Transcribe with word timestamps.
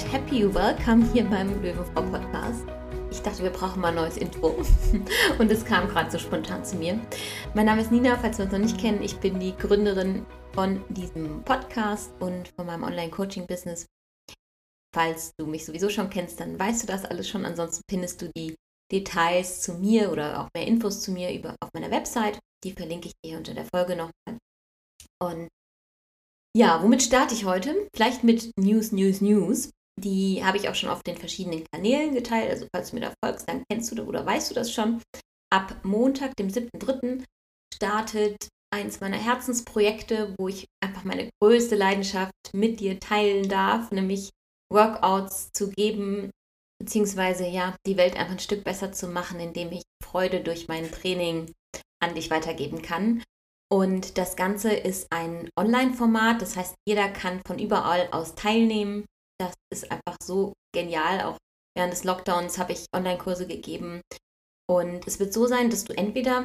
und 0.00 0.12
happy 0.12 0.54
welcome 0.54 1.04
hier 1.12 1.24
beim 1.24 1.60
Löwenfrau 1.62 2.02
Podcast. 2.02 2.64
Ich 3.10 3.20
dachte, 3.20 3.42
wir 3.42 3.50
brauchen 3.50 3.80
mal 3.80 3.88
ein 3.88 3.96
neues 3.96 4.16
Intro 4.16 4.56
und 5.38 5.50
es 5.50 5.64
kam 5.64 5.88
gerade 5.88 6.10
so 6.10 6.18
spontan 6.18 6.64
zu 6.64 6.76
mir. 6.76 6.98
Mein 7.54 7.66
Name 7.66 7.82
ist 7.82 7.90
Nina, 7.90 8.16
falls 8.16 8.38
wir 8.38 8.44
uns 8.44 8.52
noch 8.52 8.60
nicht 8.60 8.78
kennen. 8.78 9.02
Ich 9.02 9.16
bin 9.18 9.40
die 9.40 9.56
Gründerin 9.56 10.24
von 10.52 10.82
diesem 10.88 11.42
Podcast 11.42 12.12
und 12.20 12.48
von 12.48 12.66
meinem 12.66 12.84
Online-Coaching-Business. 12.84 13.86
Falls 14.94 15.32
du 15.38 15.46
mich 15.46 15.66
sowieso 15.66 15.88
schon 15.88 16.08
kennst, 16.08 16.40
dann 16.40 16.58
weißt 16.58 16.82
du 16.82 16.86
das 16.86 17.04
alles 17.04 17.28
schon. 17.28 17.44
Ansonsten 17.44 17.82
findest 17.90 18.22
du 18.22 18.30
die 18.36 18.54
Details 18.92 19.60
zu 19.60 19.74
mir 19.74 20.10
oder 20.12 20.40
auch 20.40 20.48
mehr 20.54 20.66
Infos 20.66 21.02
zu 21.02 21.12
mir 21.12 21.32
über, 21.32 21.56
auf 21.60 21.70
meiner 21.74 21.90
Website. 21.90 22.38
Die 22.64 22.72
verlinke 22.72 23.08
ich 23.08 23.14
dir 23.24 23.36
unter 23.36 23.54
der 23.54 23.66
Folge 23.66 23.96
nochmal. 23.96 24.38
Und 25.22 25.48
ja, 26.56 26.82
womit 26.82 27.02
starte 27.02 27.34
ich 27.34 27.44
heute? 27.44 27.88
Vielleicht 27.94 28.24
mit 28.24 28.50
News, 28.56 28.92
News, 28.92 29.20
News. 29.20 29.70
Die 29.98 30.44
habe 30.44 30.56
ich 30.56 30.68
auch 30.68 30.74
schon 30.74 30.90
auf 30.90 31.02
den 31.02 31.16
verschiedenen 31.16 31.64
Kanälen 31.72 32.14
geteilt. 32.14 32.50
Also 32.50 32.66
falls 32.74 32.90
du 32.90 32.96
mir 32.96 33.02
da 33.02 33.14
folgst, 33.24 33.48
dann 33.48 33.64
kennst 33.70 33.96
du 33.96 34.02
oder 34.02 34.24
weißt 34.24 34.50
du 34.50 34.54
das 34.54 34.72
schon. 34.72 35.02
Ab 35.52 35.76
Montag, 35.82 36.36
dem 36.36 36.48
7.3., 36.48 37.24
startet 37.74 38.48
eins 38.72 39.00
meiner 39.00 39.16
Herzensprojekte, 39.16 40.34
wo 40.38 40.48
ich 40.48 40.66
einfach 40.82 41.04
meine 41.04 41.28
größte 41.42 41.74
Leidenschaft 41.74 42.32
mit 42.52 42.80
dir 42.80 43.00
teilen 43.00 43.48
darf, 43.48 43.90
nämlich 43.90 44.30
Workouts 44.72 45.50
zu 45.52 45.70
geben, 45.70 46.30
beziehungsweise 46.80 47.46
ja, 47.46 47.74
die 47.86 47.96
Welt 47.96 48.16
einfach 48.16 48.32
ein 48.32 48.38
Stück 48.38 48.64
besser 48.64 48.92
zu 48.92 49.08
machen, 49.08 49.40
indem 49.40 49.72
ich 49.72 49.82
Freude 50.02 50.40
durch 50.40 50.68
mein 50.68 50.90
Training 50.90 51.52
an 52.02 52.14
dich 52.14 52.30
weitergeben 52.30 52.82
kann. 52.82 53.22
Und 53.72 54.18
das 54.18 54.36
Ganze 54.36 54.72
ist 54.72 55.06
ein 55.12 55.48
Online-Format, 55.58 56.42
das 56.42 56.56
heißt, 56.56 56.74
jeder 56.88 57.08
kann 57.08 57.40
von 57.46 57.58
überall 57.58 58.08
aus 58.10 58.34
teilnehmen. 58.34 59.04
Das 59.40 59.54
ist 59.72 59.90
einfach 59.90 60.16
so 60.22 60.52
genial. 60.74 61.22
Auch 61.22 61.38
während 61.74 61.92
des 61.92 62.04
Lockdowns 62.04 62.58
habe 62.58 62.72
ich 62.72 62.86
Online-Kurse 62.94 63.46
gegeben. 63.46 64.02
Und 64.68 65.06
es 65.06 65.18
wird 65.18 65.32
so 65.32 65.46
sein, 65.46 65.70
dass 65.70 65.84
du 65.84 65.96
entweder 65.96 66.44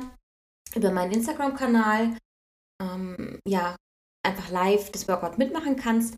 über 0.76 0.92
meinen 0.92 1.12
Instagram-Kanal 1.12 2.18
ähm, 2.82 3.40
ja 3.48 3.76
einfach 4.26 4.50
live 4.50 4.92
das 4.92 5.08
Workout 5.08 5.38
mitmachen 5.38 5.76
kannst 5.76 6.16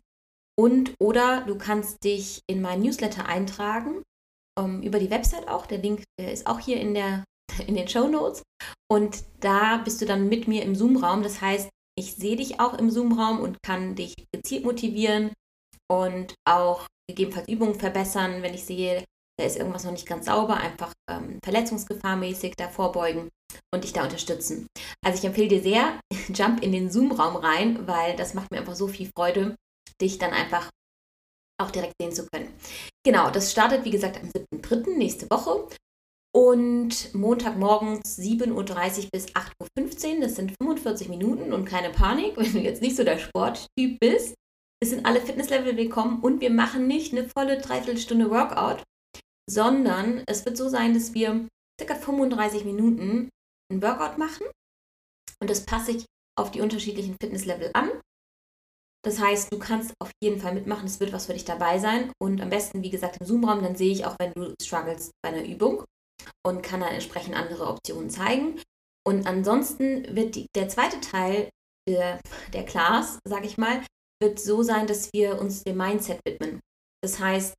und 0.58 0.94
oder 0.98 1.42
du 1.42 1.58
kannst 1.58 2.02
dich 2.02 2.40
in 2.48 2.62
meinen 2.62 2.82
Newsletter 2.82 3.26
eintragen 3.26 4.02
ähm, 4.58 4.82
über 4.82 4.98
die 4.98 5.10
Website 5.10 5.46
auch. 5.48 5.66
Der 5.66 5.78
Link 5.78 6.04
der 6.18 6.32
ist 6.32 6.46
auch 6.46 6.58
hier 6.58 6.80
in 6.80 6.94
der 6.94 7.24
in 7.66 7.74
den 7.74 7.88
Show 7.88 8.08
Notes. 8.08 8.42
Und 8.90 9.24
da 9.40 9.78
bist 9.78 10.00
du 10.00 10.06
dann 10.06 10.28
mit 10.28 10.48
mir 10.48 10.62
im 10.62 10.74
Zoom-Raum. 10.74 11.22
Das 11.22 11.40
heißt, 11.40 11.68
ich 11.98 12.14
sehe 12.14 12.36
dich 12.36 12.60
auch 12.60 12.74
im 12.74 12.90
Zoom-Raum 12.90 13.40
und 13.40 13.58
kann 13.62 13.94
dich 13.94 14.14
gezielt 14.32 14.64
motivieren 14.64 15.32
und 15.90 16.34
auch 16.46 16.86
gegebenenfalls 17.08 17.48
Übungen 17.48 17.74
verbessern, 17.74 18.42
wenn 18.42 18.54
ich 18.54 18.64
sehe, 18.64 19.04
da 19.38 19.44
ist 19.44 19.56
irgendwas 19.56 19.84
noch 19.84 19.92
nicht 19.92 20.06
ganz 20.06 20.26
sauber, 20.26 20.56
einfach 20.56 20.92
ähm, 21.10 21.38
verletzungsgefahrmäßig 21.44 22.54
da 22.56 22.68
vorbeugen 22.68 23.28
und 23.72 23.84
dich 23.84 23.92
da 23.92 24.02
unterstützen. 24.02 24.66
Also 25.04 25.18
ich 25.18 25.24
empfehle 25.24 25.48
dir 25.48 25.62
sehr, 25.62 26.00
jump 26.28 26.62
in 26.62 26.72
den 26.72 26.90
Zoom-Raum 26.90 27.36
rein, 27.36 27.86
weil 27.86 28.16
das 28.16 28.34
macht 28.34 28.50
mir 28.50 28.58
einfach 28.58 28.74
so 28.74 28.88
viel 28.88 29.10
Freude, 29.16 29.56
dich 30.00 30.18
dann 30.18 30.32
einfach 30.32 30.70
auch 31.60 31.70
direkt 31.70 31.94
sehen 32.00 32.12
zu 32.12 32.26
können. 32.26 32.52
Genau, 33.04 33.30
das 33.30 33.50
startet 33.50 33.84
wie 33.84 33.90
gesagt 33.90 34.18
am 34.20 34.28
7.3. 34.28 34.96
nächste 34.96 35.28
Woche 35.30 35.68
und 36.34 37.14
Montagmorgens 37.14 38.18
7.30 38.18 38.52
Uhr 39.04 39.08
bis 39.12 39.26
8.15 39.28 40.16
Uhr, 40.16 40.20
das 40.20 40.36
sind 40.36 40.54
45 40.60 41.08
Minuten 41.08 41.52
und 41.52 41.64
keine 41.64 41.90
Panik, 41.90 42.36
wenn 42.36 42.52
du 42.52 42.60
jetzt 42.60 42.82
nicht 42.82 42.96
so 42.96 43.04
der 43.04 43.18
Sporttyp 43.18 43.98
bist. 44.00 44.34
Es 44.80 44.90
sind 44.90 45.06
alle 45.06 45.20
Fitnesslevel 45.20 45.76
willkommen 45.76 46.20
und 46.20 46.40
wir 46.40 46.50
machen 46.50 46.86
nicht 46.86 47.12
eine 47.12 47.28
volle 47.28 47.58
Dreiviertelstunde 47.58 48.30
Workout, 48.30 48.84
sondern 49.50 50.22
es 50.28 50.44
wird 50.44 50.56
so 50.56 50.68
sein, 50.68 50.94
dass 50.94 51.14
wir 51.14 51.48
ca. 51.80 51.94
35 51.96 52.64
Minuten 52.64 53.28
ein 53.72 53.82
Workout 53.82 54.18
machen 54.18 54.46
und 55.40 55.50
das 55.50 55.66
passe 55.66 55.90
ich 55.90 56.04
auf 56.38 56.52
die 56.52 56.60
unterschiedlichen 56.60 57.16
Fitnesslevel 57.20 57.72
an. 57.74 57.90
Das 59.04 59.18
heißt, 59.18 59.52
du 59.52 59.58
kannst 59.58 59.94
auf 60.00 60.12
jeden 60.22 60.40
Fall 60.40 60.54
mitmachen, 60.54 60.86
es 60.86 61.00
wird 61.00 61.12
was 61.12 61.26
für 61.26 61.32
dich 61.32 61.44
dabei 61.44 61.80
sein 61.80 62.12
und 62.20 62.40
am 62.40 62.50
besten, 62.50 62.82
wie 62.84 62.90
gesagt, 62.90 63.16
im 63.20 63.26
Zoom-Raum, 63.26 63.62
dann 63.62 63.74
sehe 63.74 63.92
ich 63.92 64.04
auch, 64.04 64.14
wenn 64.20 64.32
du 64.34 64.54
struggles 64.62 65.10
bei 65.24 65.30
einer 65.30 65.44
Übung 65.44 65.82
und 66.46 66.62
kann 66.62 66.80
dann 66.80 66.92
entsprechend 66.92 67.34
andere 67.34 67.66
Optionen 67.66 68.10
zeigen. 68.10 68.60
Und 69.04 69.26
ansonsten 69.26 70.14
wird 70.14 70.36
die, 70.36 70.46
der 70.54 70.68
zweite 70.68 71.00
Teil 71.00 71.48
der, 71.88 72.20
der 72.52 72.64
Class, 72.64 73.18
sage 73.24 73.46
ich 73.46 73.56
mal, 73.56 73.82
wird 74.20 74.40
so 74.40 74.62
sein, 74.62 74.86
dass 74.86 75.10
wir 75.12 75.40
uns 75.40 75.64
dem 75.64 75.76
Mindset 75.76 76.20
widmen. 76.26 76.60
Das 77.02 77.18
heißt, 77.20 77.54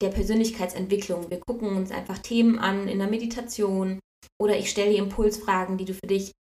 der 0.00 0.10
Persönlichkeitsentwicklung. 0.10 1.30
Wir 1.30 1.40
gucken 1.40 1.76
uns 1.76 1.90
einfach 1.90 2.18
Themen 2.18 2.58
an 2.58 2.88
in 2.88 2.98
der 2.98 3.08
Meditation 3.08 3.98
oder 4.40 4.56
ich 4.56 4.70
stelle 4.70 4.92
dir 4.92 4.98
Impulsfragen, 4.98 5.76
die 5.76 5.84
du 5.84 5.94
für 5.94 6.06
dich 6.06 6.32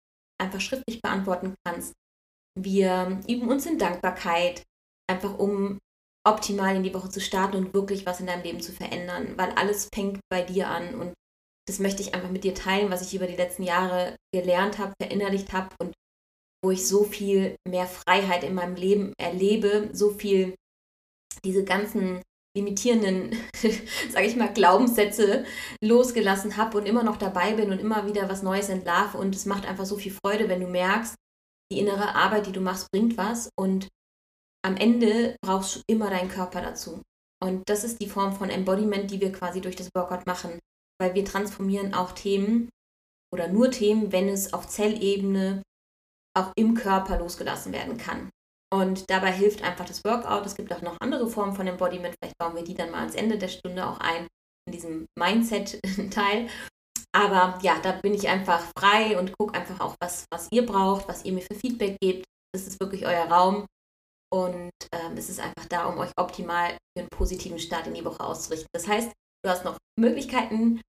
einfach 0.41 0.61
schriftlich 0.61 1.01
beantworten 1.01 1.55
kannst. 1.65 1.93
Wir 2.59 3.21
üben 3.29 3.49
uns 3.49 3.67
in 3.67 3.79
Dankbarkeit, 3.79 4.63
einfach 5.11 5.39
um 5.39 5.79
optimal 6.27 6.77
in 6.77 6.83
die 6.83 6.93
Woche 6.93 7.09
zu 7.09 7.21
starten 7.21 7.57
und 7.57 7.75
wirklich 7.75 8.05
was 8.05 8.21
in 8.21 8.27
deinem 8.27 8.43
Leben 8.43 8.61
zu 8.61 8.73
verändern, 8.73 9.35
weil 9.37 9.51
alles 9.53 9.89
fängt 9.95 10.21
bei 10.31 10.43
dir 10.43 10.69
an 10.69 10.95
und 10.95 11.15
das 11.69 11.79
möchte 11.79 12.03
ich 12.03 12.15
einfach 12.15 12.31
mit 12.31 12.45
dir 12.45 12.55
teilen, 12.55 12.91
was 12.91 13.03
ich 13.03 13.15
über 13.15 13.27
die 13.27 13.37
letzten 13.37 13.63
Jahre 13.63 14.17
gelernt 14.35 14.79
habe, 14.79 14.93
verinnerlicht 15.01 15.53
habe 15.53 15.75
und 15.81 15.95
wo 16.67 16.73
ich 16.73 16.87
so 16.87 17.05
viel 17.05 17.57
mehr 17.67 17.87
Freiheit 17.87 18.43
in 18.43 18.55
meinem 18.55 18.75
Leben 18.75 19.13
erlebe, 19.19 19.89
so 19.93 20.11
viel 20.11 20.57
diese 21.45 21.65
ganzen 21.65 22.21
limitierenden, 22.57 23.39
sage 24.11 24.27
ich 24.27 24.35
mal, 24.35 24.53
Glaubenssätze 24.53 25.45
losgelassen 25.81 26.57
habe 26.57 26.79
und 26.79 26.87
immer 26.87 27.05
noch 27.05 27.19
dabei 27.19 27.55
bin 27.55 27.71
und 27.71 27.79
immer 27.79 28.07
wieder 28.07 28.29
was 28.29 28.43
Neues 28.43 28.69
entlarve. 28.69 29.17
Und 29.17 29.35
es 29.35 29.47
macht 29.47 29.65
einfach 29.65 29.87
so 29.87 29.97
viel 29.97 30.13
Freude, 30.13 30.49
wenn 30.49 30.61
du 30.61 30.67
merkst, 30.67 31.15
die 31.71 31.79
innere 31.79 32.15
Arbeit, 32.15 32.47
die 32.47 32.53
du 32.53 32.61
machst, 32.61 32.89
bringt 32.91 33.17
was. 33.17 33.49
Und 33.57 33.89
am 34.65 34.77
Ende 34.77 35.37
brauchst 35.41 35.77
du 35.77 35.81
immer 35.87 36.11
deinen 36.11 36.31
Körper 36.31 36.63
dazu. 36.63 37.03
Und 37.41 37.63
das 37.69 37.85
ist 37.85 38.01
die 38.01 38.09
Form 38.09 38.33
von 38.33 38.51
Embodiment, 38.51 39.11
die 39.11 39.21
wir 39.21 39.31
quasi 39.31 39.61
durch 39.61 39.77
das 39.77 39.91
Workout 39.95 40.27
machen 40.27 40.59
weil 40.99 41.15
wir 41.15 41.25
transformieren 41.25 41.95
auch 41.95 42.13
Themen 42.13 42.71
oder 43.33 43.49
nur 43.49 43.71
Themen, 43.71 44.13
wenn 44.13 44.29
es 44.29 44.53
auf 44.53 44.69
Zellebene 44.69 45.63
auch 46.37 46.53
im 46.57 46.75
Körper 46.75 47.19
losgelassen 47.19 47.73
werden 47.73 47.97
kann. 47.97 48.31
Und 48.73 49.09
dabei 49.11 49.33
hilft 49.33 49.63
einfach 49.63 49.85
das 49.85 50.05
Workout. 50.05 50.45
Es 50.45 50.57
gibt 50.57 50.73
auch 50.73 50.83
noch 50.83 50.97
andere 51.01 51.29
Formen 51.29 51.55
von 51.55 51.67
Embodiment. 51.67 52.15
Vielleicht 52.21 52.39
bauen 52.39 52.57
wir 52.57 52.65
die 52.65 52.75
dann 52.75 52.91
mal 52.91 53.01
ans 53.01 53.15
Ende 53.15 53.39
der 53.39 53.49
Stunde 53.49 53.87
auch 53.87 54.01
ein, 54.01 54.27
in 54.67 54.73
diesem 54.73 55.07
Mindset-Teil. 55.19 56.49
Aber 57.13 57.59
ja, 57.63 57.79
da 57.81 57.93
bin 57.93 58.13
ich 58.13 58.29
einfach 58.29 58.61
frei 58.79 59.19
und 59.19 59.37
gucke 59.39 59.55
einfach 59.55 59.81
auch, 59.81 59.95
was, 60.01 60.27
was 60.31 60.49
ihr 60.51 60.67
braucht, 60.67 61.09
was 61.09 61.25
ihr 61.25 61.33
mir 61.33 61.43
für 61.43 61.55
Feedback 61.55 61.97
gebt. 62.01 62.25
Das 62.53 62.67
ist 62.67 62.81
wirklich 62.81 63.07
euer 63.07 63.27
Raum. 63.27 63.67
Und 64.35 64.73
ähm, 64.93 65.13
es 65.17 65.31
ist 65.31 65.41
einfach 65.41 65.67
da, 65.67 65.87
um 65.87 65.99
euch 65.99 66.11
optimal 66.17 66.73
für 66.73 67.01
einen 67.01 67.09
positiven 67.09 67.59
Start 67.59 67.87
in 67.87 67.95
die 67.95 68.05
Woche 68.05 68.21
auszurichten. 68.21 68.69
Das 68.75 68.89
heißt, 68.89 69.13
Du 69.47 69.51
hast 69.53 69.65
noch 69.65 69.79
Möglichkeiten, 69.97 70.81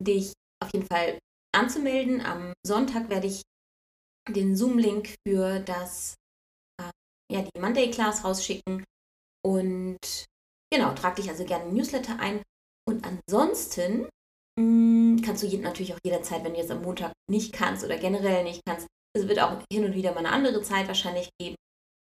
dich 0.00 0.32
auf 0.62 0.72
jeden 0.72 0.86
Fall 0.86 1.18
anzumelden. 1.52 2.20
Am 2.20 2.52
Sonntag 2.64 3.08
werde 3.10 3.26
ich 3.26 3.42
den 4.28 4.56
Zoom-Link 4.56 5.14
für 5.26 5.60
das, 5.60 6.14
äh, 6.80 6.90
ja, 7.32 7.42
die 7.42 7.60
Monday 7.60 7.90
Class 7.90 8.24
rausschicken. 8.24 8.84
Und 9.44 10.24
genau, 10.72 10.94
trag 10.94 11.16
dich 11.16 11.28
also 11.28 11.44
gerne 11.44 11.64
im 11.64 11.74
Newsletter 11.74 12.18
ein. 12.18 12.42
Und 12.88 13.04
ansonsten 13.04 14.08
mh, 14.58 14.62
mm, 14.62 15.22
kannst 15.22 15.42
du 15.42 15.58
natürlich 15.58 15.94
auch 15.94 16.00
jederzeit, 16.04 16.44
wenn 16.44 16.54
du 16.54 16.60
jetzt 16.60 16.70
am 16.70 16.82
Montag 16.82 17.12
nicht 17.30 17.52
kannst 17.52 17.84
oder 17.84 17.98
generell 17.98 18.44
nicht 18.44 18.62
kannst, 18.66 18.86
es 19.16 19.28
wird 19.28 19.40
auch 19.40 19.62
hin 19.72 19.84
und 19.84 19.94
wieder 19.94 20.12
mal 20.12 20.18
eine 20.18 20.32
andere 20.32 20.62
Zeit 20.62 20.88
wahrscheinlich 20.88 21.30
geben, 21.40 21.56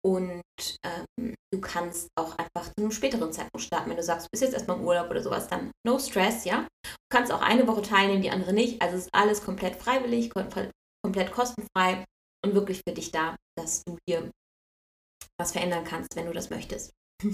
und 0.03 0.41
ähm, 0.83 1.35
du 1.53 1.62
kannst 1.62 2.09
auch 2.18 2.38
einfach 2.38 2.65
zu 2.65 2.74
einem 2.80 2.91
späteren 2.91 3.31
Zeitpunkt 3.31 3.65
starten. 3.65 3.89
Wenn 3.89 3.97
du 3.97 4.03
sagst, 4.03 4.25
du 4.25 4.30
bist 4.31 4.44
jetzt 4.44 4.53
erstmal 4.53 4.77
im 4.77 4.85
Urlaub 4.85 5.09
oder 5.09 5.21
sowas, 5.21 5.47
dann 5.47 5.71
no 5.85 6.00
stress, 6.00 6.45
ja. 6.45 6.68
Du 6.83 6.89
kannst 7.09 7.31
auch 7.31 7.41
eine 7.41 7.68
Woche 7.68 7.83
teilnehmen, 7.83 8.21
die 8.21 8.31
andere 8.31 8.53
nicht. 8.53 8.81
Also 8.81 8.97
ist 8.97 9.13
alles 9.13 9.44
komplett 9.44 9.75
freiwillig, 9.75 10.31
komplett 10.31 11.31
kostenfrei 11.31 12.03
und 12.45 12.53
wirklich 12.53 12.81
für 12.88 12.93
dich 12.93 13.11
da, 13.11 13.35
dass 13.57 13.83
du 13.83 13.97
hier 14.07 14.31
was 15.39 15.51
verändern 15.51 15.83
kannst, 15.83 16.15
wenn 16.15 16.25
du 16.25 16.33
das 16.33 16.49
möchtest. 16.49 16.91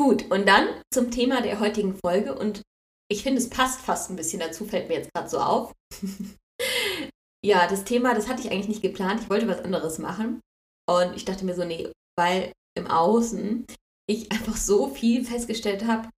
Gut, 0.00 0.30
und 0.30 0.46
dann 0.46 0.82
zum 0.92 1.10
Thema 1.10 1.40
der 1.40 1.60
heutigen 1.60 1.94
Folge. 1.94 2.36
Und 2.36 2.62
ich 3.10 3.22
finde, 3.22 3.40
es 3.40 3.50
passt 3.50 3.80
fast 3.80 4.10
ein 4.10 4.16
bisschen 4.16 4.40
dazu, 4.40 4.64
fällt 4.64 4.88
mir 4.88 4.94
jetzt 4.94 5.10
gerade 5.14 5.28
so 5.28 5.38
auf. 5.38 5.72
ja, 7.44 7.66
das 7.66 7.84
Thema, 7.84 8.14
das 8.14 8.28
hatte 8.28 8.42
ich 8.42 8.50
eigentlich 8.50 8.68
nicht 8.68 8.82
geplant. 8.82 9.20
Ich 9.22 9.30
wollte 9.30 9.48
was 9.48 9.60
anderes 9.60 9.98
machen. 9.98 10.40
Und 10.88 11.14
ich 11.14 11.24
dachte 11.24 11.44
mir 11.44 11.54
so, 11.54 11.64
nee, 11.64 11.90
weil 12.18 12.52
im 12.76 12.86
Außen 12.86 13.66
ich 14.08 14.32
einfach 14.32 14.56
so 14.56 14.88
viel 14.88 15.24
festgestellt 15.24 15.86
habe, 15.86 16.08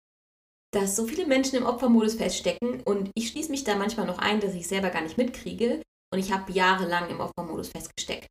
dass 0.75 0.97
so 0.97 1.07
viele 1.07 1.27
Menschen 1.27 1.57
im 1.57 1.67
Opfermodus 1.67 2.15
feststecken 2.15 2.83
und 2.83 3.11
ich 3.15 3.29
schließe 3.29 3.51
mich 3.51 3.63
da 3.63 3.77
manchmal 3.77 4.07
noch 4.07 4.19
ein, 4.19 4.41
dass 4.41 4.55
ich 4.55 4.67
selber 4.67 4.91
gar 4.91 5.03
nicht 5.03 5.19
mitkriege 5.19 5.83
und 6.15 6.21
ich 6.21 6.33
habe 6.33 6.53
jahrelang 6.53 7.11
im 7.11 7.19
Opfermodus 7.19 7.71
festgesteckt. 7.71 8.29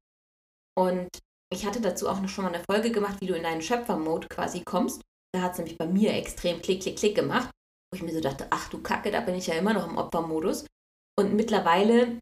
Und 0.80 1.10
ich 1.54 1.66
hatte 1.66 1.82
dazu 1.82 2.08
auch 2.08 2.22
noch 2.22 2.30
schon 2.30 2.46
mal 2.46 2.54
eine 2.54 2.64
Folge 2.64 2.92
gemacht, 2.92 3.20
wie 3.20 3.28
du 3.28 3.36
in 3.36 3.44
deinen 3.44 3.62
Schöpfermode 3.62 4.30
quasi 4.30 4.64
kommst. 4.64 5.02
Da 5.36 5.42
hat 5.42 5.52
es 5.52 5.58
nämlich 5.58 5.78
bei 5.78 5.86
mir 5.86 6.14
extrem 6.14 6.62
klick, 6.62 6.82
klick, 6.82 6.98
klick 6.98 7.14
gemacht, 7.14 7.50
wo 7.92 7.98
ich 7.98 8.02
mir 8.02 8.14
so 8.14 8.22
dachte, 8.22 8.48
ach 8.52 8.70
du 8.70 8.82
Kacke, 8.82 9.12
da 9.12 9.20
bin 9.20 9.36
ich 9.36 9.48
ja 9.48 9.56
immer 9.56 9.74
noch 9.74 9.86
im 9.86 9.98
Opfermodus. 9.98 10.66
Und 11.20 11.34
mittlerweile 11.34 12.20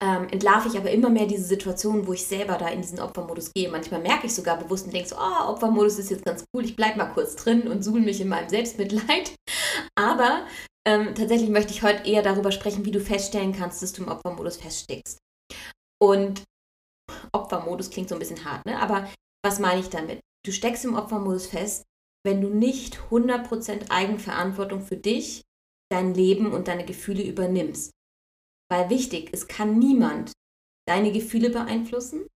ähm, 0.00 0.28
entlarve 0.30 0.68
ich 0.68 0.78
aber 0.78 0.92
immer 0.92 1.10
mehr 1.10 1.26
diese 1.26 1.44
Situation, 1.44 2.06
wo 2.06 2.12
ich 2.12 2.24
selber 2.24 2.56
da 2.56 2.68
in 2.68 2.80
diesen 2.80 3.00
Opfermodus 3.00 3.52
gehe. 3.52 3.68
Manchmal 3.68 4.00
merke 4.00 4.28
ich 4.28 4.34
sogar 4.34 4.56
bewusst 4.56 4.86
und 4.86 4.94
denke 4.94 5.08
so, 5.08 5.16
oh, 5.16 5.48
Opfermodus 5.50 5.98
ist 5.98 6.10
jetzt 6.10 6.24
ganz 6.24 6.44
cool, 6.54 6.64
ich 6.64 6.76
bleibe 6.76 6.98
mal 6.98 7.12
kurz 7.12 7.34
drin 7.34 7.66
und 7.66 7.82
suhl 7.82 8.00
mich 8.00 8.20
in 8.20 8.28
meinem 8.28 8.48
Selbstmitleid. 8.48 9.34
Aber 9.96 10.46
ähm, 10.86 11.14
tatsächlich 11.14 11.50
möchte 11.50 11.72
ich 11.72 11.82
heute 11.82 12.08
eher 12.08 12.22
darüber 12.22 12.52
sprechen, 12.52 12.84
wie 12.84 12.90
du 12.90 13.00
feststellen 13.00 13.52
kannst, 13.52 13.82
dass 13.82 13.92
du 13.92 14.02
im 14.02 14.08
Opfermodus 14.08 14.56
feststeckst. 14.56 15.18
Und 16.00 16.42
Opfermodus 17.32 17.90
klingt 17.90 18.08
so 18.08 18.14
ein 18.14 18.18
bisschen 18.18 18.44
hart, 18.44 18.64
ne? 18.66 18.80
Aber 18.80 19.10
was 19.44 19.58
meine 19.58 19.80
ich 19.80 19.88
damit? 19.88 20.20
Du 20.44 20.52
steckst 20.52 20.84
im 20.84 20.96
Opfermodus 20.96 21.46
fest, 21.46 21.84
wenn 22.24 22.40
du 22.40 22.48
nicht 22.48 22.98
100% 23.10 23.90
Eigenverantwortung 23.90 24.82
für 24.82 24.96
dich, 24.96 25.42
dein 25.90 26.14
Leben 26.14 26.52
und 26.52 26.68
deine 26.68 26.84
Gefühle 26.84 27.22
übernimmst. 27.22 27.90
Weil 28.70 28.90
wichtig, 28.90 29.30
es 29.32 29.48
kann 29.48 29.78
niemand 29.78 30.32
deine 30.86 31.12
Gefühle 31.12 31.50
beeinflussen 31.50 32.26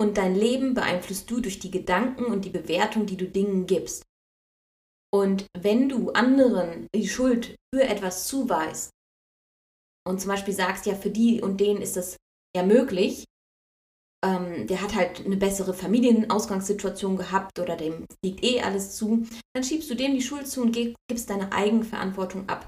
und 0.00 0.16
dein 0.16 0.34
Leben 0.34 0.74
beeinflusst 0.74 1.30
du 1.30 1.40
durch 1.40 1.58
die 1.58 1.70
Gedanken 1.70 2.24
und 2.24 2.44
die 2.44 2.50
Bewertung, 2.50 3.06
die 3.06 3.16
du 3.16 3.28
Dingen 3.28 3.66
gibst. 3.66 4.02
Und 5.14 5.46
wenn 5.56 5.88
du 5.88 6.10
anderen 6.10 6.88
die 6.92 7.06
Schuld 7.06 7.54
für 7.72 7.84
etwas 7.84 8.26
zuweist 8.26 8.90
und 10.04 10.20
zum 10.20 10.28
Beispiel 10.28 10.52
sagst, 10.52 10.86
ja, 10.86 10.96
für 10.96 11.10
die 11.10 11.40
und 11.40 11.60
den 11.60 11.80
ist 11.80 11.96
das 11.96 12.16
ja 12.56 12.64
möglich, 12.64 13.24
ähm, 14.26 14.66
der 14.66 14.82
hat 14.82 14.96
halt 14.96 15.24
eine 15.24 15.36
bessere 15.36 15.72
Familienausgangssituation 15.72 17.16
gehabt 17.16 17.60
oder 17.60 17.76
dem 17.76 18.06
liegt 18.24 18.42
eh 18.42 18.60
alles 18.62 18.96
zu, 18.96 19.24
dann 19.54 19.62
schiebst 19.62 19.88
du 19.88 19.94
dem 19.94 20.14
die 20.14 20.20
Schuld 20.20 20.48
zu 20.48 20.62
und 20.62 20.72
gibst 20.72 21.30
deine 21.30 21.52
Eigenverantwortung 21.52 22.48
ab. 22.48 22.66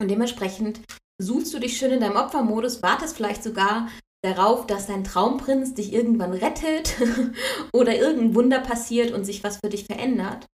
Und 0.00 0.10
dementsprechend 0.10 0.80
suchst 1.20 1.52
du 1.52 1.58
dich 1.58 1.76
schön 1.76 1.92
in 1.92 2.00
deinem 2.00 2.16
Opfermodus, 2.16 2.82
wartest 2.82 3.14
vielleicht 3.14 3.42
sogar 3.42 3.90
darauf, 4.24 4.66
dass 4.66 4.86
dein 4.86 5.04
Traumprinz 5.04 5.74
dich 5.74 5.92
irgendwann 5.92 6.32
rettet 6.32 6.96
oder 7.74 7.94
irgendein 7.94 8.34
Wunder 8.34 8.60
passiert 8.60 9.12
und 9.12 9.26
sich 9.26 9.44
was 9.44 9.58
für 9.58 9.68
dich 9.68 9.84
verändert. 9.84 10.46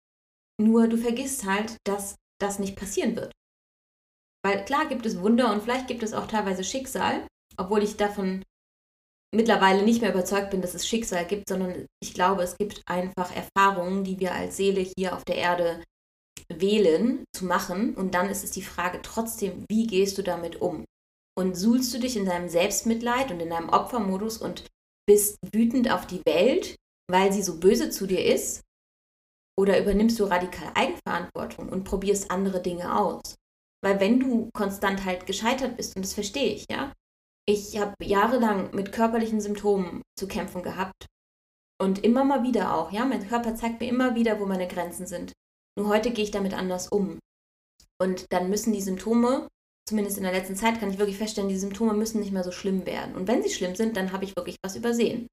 Nur 0.60 0.88
du 0.88 0.96
vergisst 0.96 1.44
halt, 1.44 1.76
dass 1.84 2.16
das 2.40 2.58
nicht 2.58 2.76
passieren 2.76 3.16
wird. 3.16 3.32
Weil 4.44 4.64
klar 4.64 4.86
gibt 4.86 5.06
es 5.06 5.20
Wunder 5.20 5.52
und 5.52 5.62
vielleicht 5.62 5.88
gibt 5.88 6.02
es 6.02 6.12
auch 6.12 6.26
teilweise 6.26 6.64
Schicksal, 6.64 7.26
obwohl 7.56 7.82
ich 7.82 7.96
davon 7.96 8.44
mittlerweile 9.34 9.82
nicht 9.82 10.00
mehr 10.00 10.12
überzeugt 10.12 10.50
bin, 10.50 10.62
dass 10.62 10.74
es 10.74 10.86
Schicksal 10.86 11.26
gibt, 11.26 11.48
sondern 11.48 11.86
ich 12.00 12.14
glaube, 12.14 12.42
es 12.42 12.56
gibt 12.56 12.82
einfach 12.86 13.34
Erfahrungen, 13.34 14.04
die 14.04 14.20
wir 14.20 14.32
als 14.32 14.56
Seele 14.56 14.86
hier 14.96 15.16
auf 15.16 15.24
der 15.24 15.36
Erde 15.36 15.82
wählen, 16.52 17.24
zu 17.34 17.44
machen. 17.46 17.94
Und 17.94 18.14
dann 18.14 18.28
ist 18.28 18.44
es 18.44 18.52
die 18.52 18.62
Frage 18.62 19.00
trotzdem, 19.02 19.64
wie 19.68 19.86
gehst 19.86 20.18
du 20.18 20.22
damit 20.22 20.60
um? 20.60 20.84
Und 21.36 21.56
suhlst 21.56 21.92
du 21.92 21.98
dich 21.98 22.16
in 22.16 22.26
deinem 22.26 22.48
Selbstmitleid 22.48 23.32
und 23.32 23.40
in 23.40 23.50
deinem 23.50 23.70
Opfermodus 23.70 24.38
und 24.38 24.66
bist 25.06 25.38
wütend 25.52 25.90
auf 25.90 26.06
die 26.06 26.22
Welt, 26.24 26.76
weil 27.10 27.32
sie 27.32 27.42
so 27.42 27.58
böse 27.58 27.90
zu 27.90 28.06
dir 28.06 28.24
ist? 28.24 28.62
Oder 29.56 29.80
übernimmst 29.80 30.18
du 30.18 30.24
radikal 30.24 30.70
Eigenverantwortung 30.74 31.68
und 31.68 31.84
probierst 31.84 32.30
andere 32.30 32.60
Dinge 32.60 32.98
aus? 32.98 33.36
Weil 33.82 34.00
wenn 34.00 34.18
du 34.18 34.50
konstant 34.52 35.04
halt 35.04 35.26
gescheitert 35.26 35.76
bist, 35.76 35.94
und 35.94 36.04
das 36.04 36.14
verstehe 36.14 36.54
ich, 36.54 36.66
ja, 36.70 36.92
ich 37.46 37.78
habe 37.78 37.94
jahrelang 38.02 38.74
mit 38.74 38.92
körperlichen 38.92 39.40
Symptomen 39.40 40.02
zu 40.18 40.26
kämpfen 40.26 40.62
gehabt. 40.62 41.06
Und 41.80 42.02
immer 42.02 42.24
mal 42.24 42.42
wieder 42.42 42.74
auch, 42.74 42.92
ja, 42.92 43.04
mein 43.04 43.28
Körper 43.28 43.54
zeigt 43.54 43.80
mir 43.80 43.88
immer 43.88 44.14
wieder, 44.14 44.40
wo 44.40 44.46
meine 44.46 44.68
Grenzen 44.68 45.06
sind. 45.06 45.32
Nur 45.78 45.88
heute 45.88 46.12
gehe 46.12 46.24
ich 46.24 46.30
damit 46.30 46.54
anders 46.54 46.88
um. 46.88 47.18
Und 48.00 48.26
dann 48.32 48.48
müssen 48.48 48.72
die 48.72 48.80
Symptome, 48.80 49.48
zumindest 49.88 50.16
in 50.16 50.22
der 50.22 50.32
letzten 50.32 50.56
Zeit 50.56 50.80
kann 50.80 50.90
ich 50.90 50.98
wirklich 50.98 51.18
feststellen, 51.18 51.48
die 51.48 51.58
Symptome 51.58 51.92
müssen 51.94 52.20
nicht 52.20 52.32
mehr 52.32 52.44
so 52.44 52.52
schlimm 52.52 52.86
werden. 52.86 53.14
Und 53.14 53.28
wenn 53.28 53.42
sie 53.42 53.50
schlimm 53.50 53.74
sind, 53.74 53.96
dann 53.96 54.12
habe 54.12 54.24
ich 54.24 54.36
wirklich 54.36 54.56
was 54.64 54.76
übersehen. 54.76 55.26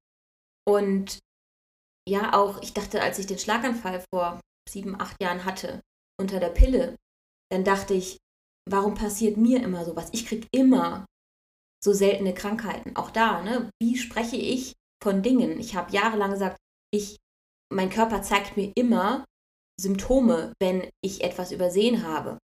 Und 0.68 1.18
ja, 2.08 2.34
auch, 2.34 2.60
ich 2.62 2.74
dachte, 2.74 3.00
als 3.02 3.18
ich 3.18 3.26
den 3.26 3.38
Schlaganfall 3.38 4.04
vor 4.12 4.40
sieben, 4.68 5.00
acht 5.00 5.20
Jahren 5.22 5.44
hatte, 5.44 5.80
unter 6.20 6.40
der 6.40 6.50
Pille, 6.50 6.96
dann 7.50 7.64
dachte 7.64 7.94
ich, 7.94 8.18
warum 8.68 8.94
passiert 8.94 9.36
mir 9.36 9.62
immer 9.62 9.84
sowas? 9.84 10.08
Ich 10.12 10.26
kriege 10.26 10.46
immer 10.52 11.06
so 11.82 11.92
seltene 11.92 12.34
Krankheiten. 12.34 12.96
Auch 12.96 13.10
da, 13.10 13.42
ne? 13.42 13.70
Wie 13.80 13.96
spreche 13.96 14.36
ich 14.36 14.74
von 15.02 15.22
Dingen? 15.22 15.58
Ich 15.58 15.74
habe 15.74 15.92
jahrelang 15.92 16.30
gesagt, 16.30 16.56
ich, 16.92 17.18
mein 17.72 17.90
Körper 17.90 18.22
zeigt 18.22 18.56
mir 18.56 18.72
immer, 18.76 19.24
Symptome, 19.80 20.52
wenn 20.60 20.88
ich 21.04 21.24
etwas 21.24 21.50
übersehen 21.50 22.06
habe. 22.06 22.38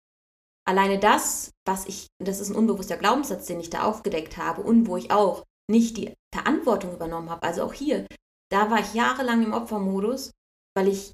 Alleine 0.66 0.98
das, 0.98 1.50
was 1.66 1.86
ich, 1.86 2.06
das 2.22 2.40
ist 2.40 2.50
ein 2.50 2.56
unbewusster 2.56 2.96
Glaubenssatz, 2.96 3.46
den 3.46 3.60
ich 3.60 3.70
da 3.70 3.84
aufgedeckt 3.84 4.36
habe 4.36 4.62
und 4.62 4.86
wo 4.86 4.96
ich 4.96 5.10
auch 5.10 5.44
nicht 5.70 5.96
die 5.96 6.14
Verantwortung 6.32 6.94
übernommen 6.94 7.30
habe. 7.30 7.42
Also 7.42 7.64
auch 7.64 7.72
hier, 7.72 8.06
da 8.50 8.70
war 8.70 8.80
ich 8.80 8.94
jahrelang 8.94 9.42
im 9.42 9.52
Opfermodus, 9.52 10.32
weil 10.76 10.88
ich 10.88 11.12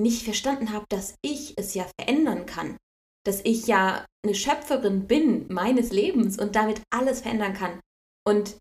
nicht 0.00 0.24
verstanden 0.24 0.72
habe, 0.72 0.86
dass 0.88 1.16
ich 1.22 1.54
es 1.56 1.74
ja 1.74 1.86
verändern 1.98 2.46
kann. 2.46 2.76
Dass 3.26 3.40
ich 3.44 3.66
ja 3.66 4.06
eine 4.24 4.34
Schöpferin 4.34 5.06
bin 5.06 5.52
meines 5.52 5.90
Lebens 5.90 6.38
und 6.38 6.54
damit 6.54 6.82
alles 6.90 7.22
verändern 7.22 7.54
kann. 7.54 7.80
Und 8.26 8.58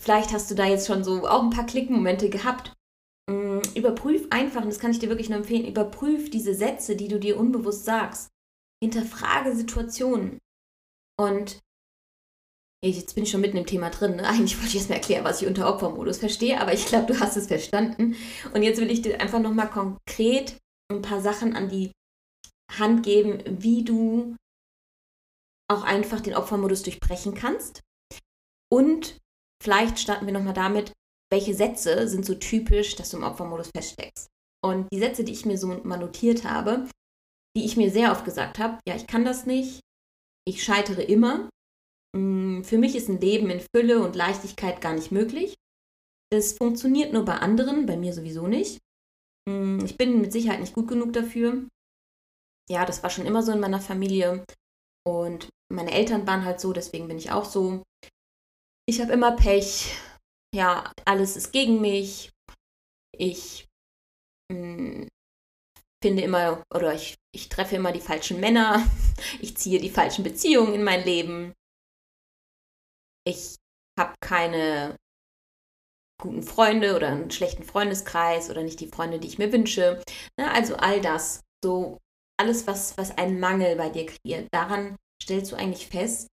vielleicht 0.00 0.32
hast 0.32 0.50
du 0.50 0.54
da 0.54 0.66
jetzt 0.66 0.86
schon 0.86 1.04
so 1.04 1.26
auch 1.26 1.42
ein 1.42 1.50
paar 1.50 1.66
Klickmomente 1.66 2.30
gehabt, 2.30 2.76
Mm, 3.28 3.60
überprüf 3.74 4.28
einfach, 4.30 4.62
und 4.62 4.68
das 4.68 4.78
kann 4.78 4.92
ich 4.92 5.00
dir 5.00 5.08
wirklich 5.08 5.28
nur 5.28 5.38
empfehlen, 5.38 5.66
überprüf 5.66 6.30
diese 6.30 6.54
Sätze, 6.54 6.96
die 6.96 7.08
du 7.08 7.18
dir 7.18 7.38
unbewusst 7.38 7.84
sagst. 7.84 8.30
Hinterfrage 8.82 9.54
Situationen. 9.54 10.38
Und 11.18 11.60
jetzt 12.84 13.14
bin 13.14 13.24
ich 13.24 13.30
schon 13.30 13.40
mitten 13.40 13.56
im 13.56 13.66
Thema 13.66 13.90
drin. 13.90 14.16
Ne? 14.16 14.24
Eigentlich 14.28 14.56
wollte 14.56 14.68
ich 14.68 14.74
jetzt 14.74 14.88
mal 14.88 14.96
erklären, 14.96 15.24
was 15.24 15.42
ich 15.42 15.48
unter 15.48 15.72
Opfermodus 15.72 16.18
verstehe, 16.18 16.60
aber 16.60 16.72
ich 16.72 16.86
glaube, 16.86 17.12
du 17.12 17.20
hast 17.20 17.36
es 17.36 17.46
verstanden. 17.46 18.16
Und 18.54 18.62
jetzt 18.62 18.80
will 18.80 18.90
ich 18.90 19.02
dir 19.02 19.20
einfach 19.20 19.40
nochmal 19.40 19.70
konkret 19.70 20.56
ein 20.90 21.02
paar 21.02 21.20
Sachen 21.20 21.54
an 21.54 21.68
die 21.68 21.92
Hand 22.72 23.04
geben, 23.04 23.42
wie 23.46 23.84
du 23.84 24.36
auch 25.68 25.82
einfach 25.82 26.20
den 26.20 26.34
Opfermodus 26.34 26.82
durchbrechen 26.82 27.34
kannst. 27.34 27.80
Und 28.72 29.18
vielleicht 29.62 29.98
starten 29.98 30.26
wir 30.26 30.32
nochmal 30.32 30.54
damit, 30.54 30.92
welche 31.30 31.54
Sätze 31.54 32.08
sind 32.08 32.24
so 32.24 32.34
typisch, 32.34 32.94
dass 32.96 33.10
du 33.10 33.16
im 33.16 33.24
Opfermodus 33.24 33.70
feststeckst. 33.74 34.28
Und 34.64 34.88
die 34.92 34.98
Sätze, 34.98 35.24
die 35.24 35.32
ich 35.32 35.44
mir 35.44 35.58
so 35.58 35.68
mal 35.68 35.98
notiert 35.98 36.44
habe, 36.44 36.88
die 37.56 37.64
ich 37.64 37.76
mir 37.76 37.90
sehr 37.90 38.12
oft 38.12 38.24
gesagt 38.24 38.58
habe, 38.58 38.78
ja, 38.86 38.96
ich 38.96 39.06
kann 39.06 39.24
das 39.24 39.46
nicht, 39.46 39.80
ich 40.46 40.62
scheitere 40.62 41.02
immer, 41.02 41.38
mm, 41.38 41.48
für 42.14 42.78
mich 42.78 42.96
ist 42.96 43.08
ein 43.08 43.20
Leben 43.20 43.50
in 43.50 43.60
Fülle 43.60 44.02
und 44.02 44.16
Leichtigkeit 44.16 44.80
gar 44.80 44.94
nicht 44.94 45.12
möglich. 45.12 45.54
Das 46.32 46.54
funktioniert 46.54 47.12
nur 47.12 47.24
bei 47.24 47.34
anderen, 47.34 47.86
bei 47.86 47.96
mir 47.96 48.12
sowieso 48.12 48.46
nicht. 48.46 48.78
Mm, 49.48 49.84
ich 49.84 49.96
bin 49.96 50.20
mit 50.20 50.32
Sicherheit 50.32 50.60
nicht 50.60 50.74
gut 50.74 50.88
genug 50.88 51.12
dafür. 51.12 51.68
Ja, 52.68 52.84
das 52.84 53.02
war 53.02 53.10
schon 53.10 53.26
immer 53.26 53.42
so 53.42 53.52
in 53.52 53.60
meiner 53.60 53.80
Familie. 53.80 54.44
Und 55.06 55.48
meine 55.72 55.92
Eltern 55.92 56.26
waren 56.26 56.44
halt 56.44 56.60
so, 56.60 56.72
deswegen 56.72 57.06
bin 57.06 57.18
ich 57.18 57.30
auch 57.30 57.44
so. 57.44 57.82
Ich 58.88 59.00
habe 59.00 59.12
immer 59.12 59.36
Pech 59.36 59.94
ja, 60.56 60.90
alles 61.04 61.36
ist 61.36 61.52
gegen 61.52 61.80
mich. 61.80 62.32
Ich 63.16 63.66
mh, 64.50 64.58
hm, 64.58 65.08
finde 66.02 66.22
immer 66.22 66.62
oder 66.74 66.94
ich, 66.94 67.16
ich 67.34 67.48
treffe 67.48 67.76
immer 67.76 67.92
die 67.92 68.00
falschen 68.00 68.40
Männer. 68.40 68.84
Ich 69.40 69.56
ziehe 69.56 69.80
die 69.80 69.90
falschen 69.90 70.22
Beziehungen 70.24 70.74
in 70.74 70.84
mein 70.84 71.02
Leben. 71.02 71.54
Ich 73.26 73.56
habe 73.98 74.14
keine 74.20 74.96
guten 76.20 76.42
Freunde 76.42 76.96
oder 76.96 77.08
einen 77.08 77.30
schlechten 77.30 77.62
Freundeskreis 77.62 78.50
oder 78.50 78.62
nicht 78.62 78.80
die 78.80 78.88
Freunde, 78.88 79.18
die 79.18 79.28
ich 79.28 79.38
mir 79.38 79.52
wünsche. 79.52 80.02
Na, 80.38 80.52
also 80.52 80.76
all 80.76 81.00
das, 81.00 81.40
so 81.62 81.98
alles, 82.38 82.66
was, 82.66 82.96
was 82.96 83.16
einen 83.18 83.40
Mangel 83.40 83.76
bei 83.76 83.90
dir 83.90 84.06
kreiert, 84.06 84.48
daran 84.52 84.96
stellst 85.22 85.52
du 85.52 85.56
eigentlich 85.56 85.88
fest, 85.88 86.28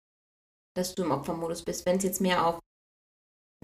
dass 0.75 0.95
du 0.95 1.03
im 1.03 1.11
Opfermodus 1.11 1.63
bist. 1.63 1.85
Wenn 1.85 1.97
es 1.97 2.03
jetzt 2.03 2.21
mehr 2.21 2.45
auf 2.45 2.59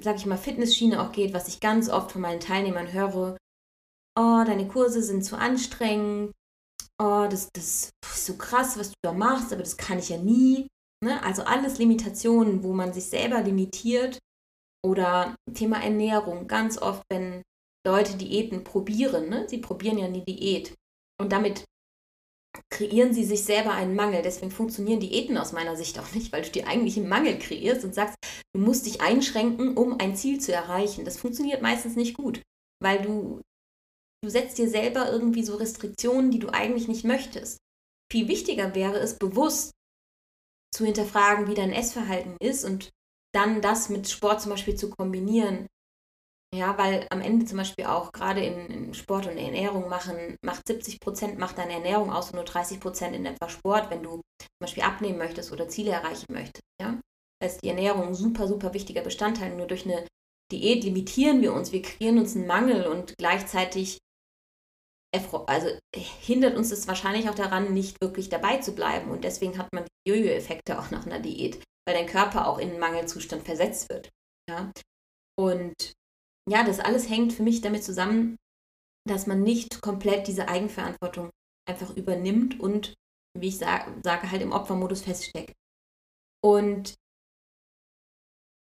sag 0.01 0.15
ich 0.17 0.25
mal, 0.25 0.37
Fitnessschiene 0.37 1.01
auch 1.01 1.11
geht, 1.11 1.33
was 1.33 1.47
ich 1.47 1.59
ganz 1.59 1.89
oft 1.89 2.11
von 2.11 2.21
meinen 2.21 2.39
Teilnehmern 2.39 2.91
höre, 2.91 3.37
oh, 4.17 4.43
deine 4.45 4.67
Kurse 4.67 5.03
sind 5.03 5.23
zu 5.23 5.37
anstrengend, 5.37 6.31
oh, 7.01 7.27
das, 7.29 7.49
das 7.53 7.91
ist 8.03 8.25
so 8.25 8.37
krass, 8.37 8.77
was 8.77 8.89
du 8.89 8.95
da 9.03 9.13
machst, 9.13 9.51
aber 9.51 9.61
das 9.61 9.77
kann 9.77 9.99
ich 9.99 10.09
ja 10.09 10.17
nie. 10.17 10.67
Ne? 11.03 11.21
Also 11.23 11.43
alles 11.43 11.77
Limitationen, 11.77 12.63
wo 12.63 12.73
man 12.73 12.93
sich 12.93 13.05
selber 13.05 13.41
limitiert. 13.41 14.19
Oder 14.85 15.35
Thema 15.53 15.83
Ernährung, 15.83 16.47
ganz 16.47 16.81
oft, 16.81 17.03
wenn 17.11 17.41
Leute 17.85 18.15
Diäten 18.15 18.63
probieren, 18.63 19.29
ne? 19.29 19.47
sie 19.49 19.57
probieren 19.57 19.97
ja 19.97 20.05
eine 20.05 20.23
Diät. 20.23 20.73
Und 21.19 21.33
damit 21.33 21.65
kreieren 22.71 23.13
sie 23.13 23.25
sich 23.25 23.43
selber 23.43 23.73
einen 23.73 23.95
Mangel. 23.95 24.21
Deswegen 24.21 24.51
funktionieren 24.51 25.01
Diäten 25.01 25.37
aus 25.37 25.51
meiner 25.51 25.75
Sicht 25.75 25.99
auch 25.99 26.11
nicht, 26.13 26.31
weil 26.31 26.43
du 26.43 26.51
dir 26.51 26.67
eigentlich 26.67 26.97
einen 26.97 27.09
Mangel 27.09 27.37
kreierst 27.37 27.83
und 27.83 27.93
sagst, 27.93 28.15
du 28.53 28.61
musst 28.61 28.85
dich 28.85 29.01
einschränken, 29.01 29.75
um 29.75 29.99
ein 29.99 30.15
Ziel 30.15 30.39
zu 30.39 30.53
erreichen. 30.53 31.03
Das 31.03 31.19
funktioniert 31.19 31.61
meistens 31.61 31.95
nicht 31.95 32.15
gut, 32.15 32.41
weil 32.81 33.01
du 33.01 33.41
du 34.23 34.29
setzt 34.29 34.57
dir 34.57 34.69
selber 34.69 35.11
irgendwie 35.11 35.43
so 35.43 35.55
Restriktionen, 35.55 36.31
die 36.31 36.39
du 36.39 36.49
eigentlich 36.49 36.87
nicht 36.87 37.05
möchtest. 37.05 37.57
Viel 38.11 38.27
wichtiger 38.27 38.75
wäre 38.75 38.97
es, 38.99 39.17
bewusst 39.17 39.71
zu 40.73 40.85
hinterfragen, 40.85 41.47
wie 41.47 41.55
dein 41.55 41.73
Essverhalten 41.73 42.37
ist 42.39 42.65
und 42.65 42.89
dann 43.33 43.61
das 43.61 43.89
mit 43.89 44.09
Sport 44.09 44.41
zum 44.41 44.51
Beispiel 44.51 44.75
zu 44.75 44.89
kombinieren. 44.89 45.67
Ja, 46.53 46.77
weil 46.79 47.05
am 47.11 47.21
Ende 47.21 47.45
zum 47.45 47.57
Beispiel 47.57 47.85
auch 47.85 48.11
gerade 48.11 48.43
in, 48.43 48.67
in 48.67 48.93
Sport 48.95 49.27
und 49.27 49.37
Ernährung 49.37 49.87
machen, 49.87 50.35
macht 50.43 50.67
70 50.67 50.99
Prozent 50.99 51.37
macht 51.37 51.59
deine 51.59 51.73
Ernährung 51.73 52.11
aus 52.11 52.31
und 52.31 52.37
nur 52.37 52.43
30 52.43 52.79
Prozent 52.79 53.15
in 53.15 53.25
etwa 53.25 53.49
Sport, 53.49 53.91
wenn 53.91 54.01
du 54.01 54.13
zum 54.13 54.59
Beispiel 54.59 54.81
abnehmen 54.81 55.19
möchtest 55.19 55.51
oder 55.51 55.67
Ziele 55.67 55.91
erreichen 55.91 56.25
möchtest. 56.29 56.63
Ja, 56.81 56.99
da 57.39 57.47
ist 57.47 57.63
die 57.63 57.69
Ernährung 57.69 58.07
ein 58.07 58.15
super, 58.15 58.47
super 58.47 58.73
wichtiger 58.73 59.01
Bestandteil. 59.01 59.55
Nur 59.55 59.67
durch 59.67 59.85
eine 59.85 60.07
Diät 60.51 60.83
limitieren 60.83 61.43
wir 61.43 61.53
uns, 61.53 61.71
wir 61.71 61.83
kreieren 61.83 62.17
uns 62.17 62.35
einen 62.35 62.47
Mangel 62.47 62.87
und 62.87 63.15
gleichzeitig 63.19 63.99
also 65.11 65.69
hindert 65.95 66.55
uns 66.55 66.69
das 66.69 66.87
wahrscheinlich 66.87 67.29
auch 67.29 67.35
daran, 67.35 67.73
nicht 67.73 67.99
wirklich 68.01 68.29
dabei 68.29 68.57
zu 68.57 68.73
bleiben. 68.73 69.09
Und 69.09 69.23
deswegen 69.23 69.57
hat 69.57 69.73
man 69.73 69.85
die 69.85 70.11
Jojo-Effekte 70.11 70.79
auch 70.79 70.91
nach 70.91 71.05
einer 71.05 71.19
Diät, 71.19 71.63
weil 71.87 71.95
dein 71.95 72.07
Körper 72.07 72.47
auch 72.47 72.59
in 72.59 72.69
einen 72.69 72.79
Mangelzustand 72.79 73.43
versetzt 73.43 73.89
wird. 73.89 74.09
Ja? 74.49 74.71
Und 75.37 75.93
ja, 76.49 76.63
das 76.63 76.79
alles 76.79 77.09
hängt 77.09 77.33
für 77.33 77.43
mich 77.43 77.61
damit 77.61 77.83
zusammen, 77.83 78.37
dass 79.07 79.27
man 79.27 79.41
nicht 79.41 79.81
komplett 79.81 80.27
diese 80.27 80.47
Eigenverantwortung 80.47 81.29
einfach 81.67 81.95
übernimmt 81.95 82.59
und, 82.59 82.93
wie 83.37 83.47
ich 83.47 83.57
sage, 83.57 83.99
sage 84.03 84.29
halt 84.29 84.41
im 84.41 84.51
Opfermodus 84.51 85.01
feststeckt. 85.01 85.53
Und 86.43 86.95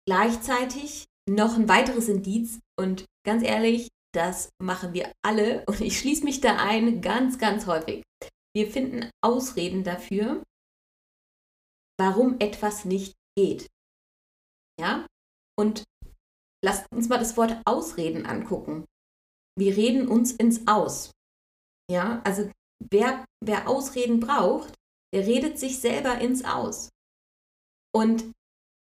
gleichzeitig 0.06 1.06
noch 1.28 1.56
ein 1.56 1.68
weiteres 1.68 2.08
Indiz 2.08 2.60
und 2.78 3.04
ganz 3.24 3.42
ehrlich, 3.42 3.88
das 4.16 4.48
machen 4.58 4.94
wir 4.94 5.12
alle 5.22 5.64
und 5.66 5.80
ich 5.82 5.98
schließe 5.98 6.24
mich 6.24 6.40
da 6.40 6.56
ein 6.56 7.02
ganz, 7.02 7.38
ganz 7.38 7.66
häufig. 7.66 8.02
Wir 8.54 8.70
finden 8.70 9.10
Ausreden 9.22 9.84
dafür, 9.84 10.42
warum 12.00 12.40
etwas 12.40 12.86
nicht 12.86 13.14
geht. 13.36 13.66
Ja? 14.80 15.06
Und 15.58 15.84
lasst 16.64 16.90
uns 16.92 17.10
mal 17.10 17.18
das 17.18 17.36
Wort 17.36 17.60
Ausreden 17.66 18.24
angucken. 18.24 18.86
Wir 19.58 19.76
reden 19.76 20.08
uns 20.08 20.32
ins 20.32 20.66
Aus. 20.66 21.10
Ja, 21.90 22.22
also 22.24 22.50
wer, 22.90 23.24
wer 23.44 23.68
Ausreden 23.68 24.20
braucht, 24.20 24.74
der 25.14 25.26
redet 25.26 25.58
sich 25.58 25.78
selber 25.78 26.18
ins 26.20 26.44
Aus. 26.44 26.88
Und 27.94 28.32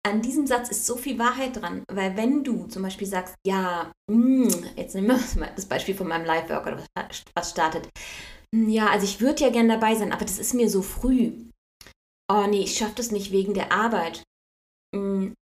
an 0.05 0.21
diesem 0.21 0.47
Satz 0.47 0.69
ist 0.69 0.87
so 0.87 0.97
viel 0.97 1.19
Wahrheit 1.19 1.57
dran, 1.57 1.85
weil 1.91 2.17
wenn 2.17 2.43
du 2.43 2.67
zum 2.67 2.83
Beispiel 2.83 3.07
sagst, 3.07 3.37
ja, 3.47 3.93
mh, 4.11 4.53
hm, 4.53 4.67
jetzt 4.77 4.95
nehmen 4.95 5.09
wir 5.09 5.47
das 5.55 5.67
Beispiel 5.67 5.95
von 5.95 6.09
meinem 6.09 6.25
Live-Worker, 6.25 6.85
was 7.35 7.51
startet. 7.51 7.89
Hm, 8.55 8.69
ja, 8.69 8.89
also 8.89 9.05
ich 9.05 9.21
würde 9.21 9.45
ja 9.45 9.51
gern 9.51 9.69
dabei 9.69 9.95
sein, 9.95 10.13
aber 10.13 10.25
das 10.25 10.39
ist 10.39 10.55
mir 10.55 10.69
so 10.69 10.83
früh. 10.83 11.33
Oh 12.31 12.47
nee, 12.49 12.63
ich 12.63 12.77
schaffe 12.77 12.95
das 12.97 13.11
nicht 13.11 13.31
wegen 13.31 13.55
der 13.55 13.73
Arbeit. 13.73 14.23
Hm, 14.95 15.35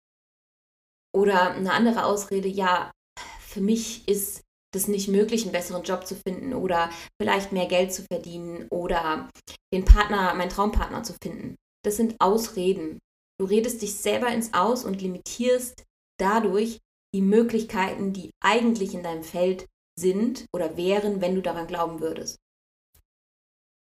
oder 1.16 1.52
eine 1.52 1.72
andere 1.72 2.04
Ausrede, 2.04 2.48
ja, 2.48 2.92
für 3.40 3.60
mich 3.60 4.06
ist 4.08 4.42
das 4.72 4.86
nicht 4.86 5.08
möglich, 5.08 5.42
einen 5.42 5.52
besseren 5.52 5.82
Job 5.82 6.06
zu 6.06 6.14
finden 6.14 6.54
oder 6.54 6.90
vielleicht 7.20 7.50
mehr 7.50 7.66
Geld 7.66 7.92
zu 7.92 8.04
verdienen 8.04 8.68
oder 8.70 9.28
den 9.74 9.84
Partner, 9.84 10.34
meinen 10.34 10.50
Traumpartner 10.50 11.02
zu 11.02 11.14
finden. 11.20 11.56
Das 11.84 11.96
sind 11.96 12.14
Ausreden. 12.20 13.00
Du 13.40 13.46
redest 13.46 13.80
dich 13.80 13.94
selber 13.94 14.28
ins 14.28 14.52
Aus 14.52 14.84
und 14.84 15.00
limitierst 15.00 15.86
dadurch 16.18 16.78
die 17.14 17.22
Möglichkeiten, 17.22 18.12
die 18.12 18.32
eigentlich 18.44 18.92
in 18.92 19.02
deinem 19.02 19.22
Feld 19.22 19.66
sind 19.98 20.44
oder 20.54 20.76
wären, 20.76 21.22
wenn 21.22 21.34
du 21.34 21.40
daran 21.40 21.66
glauben 21.66 22.00
würdest. 22.00 22.36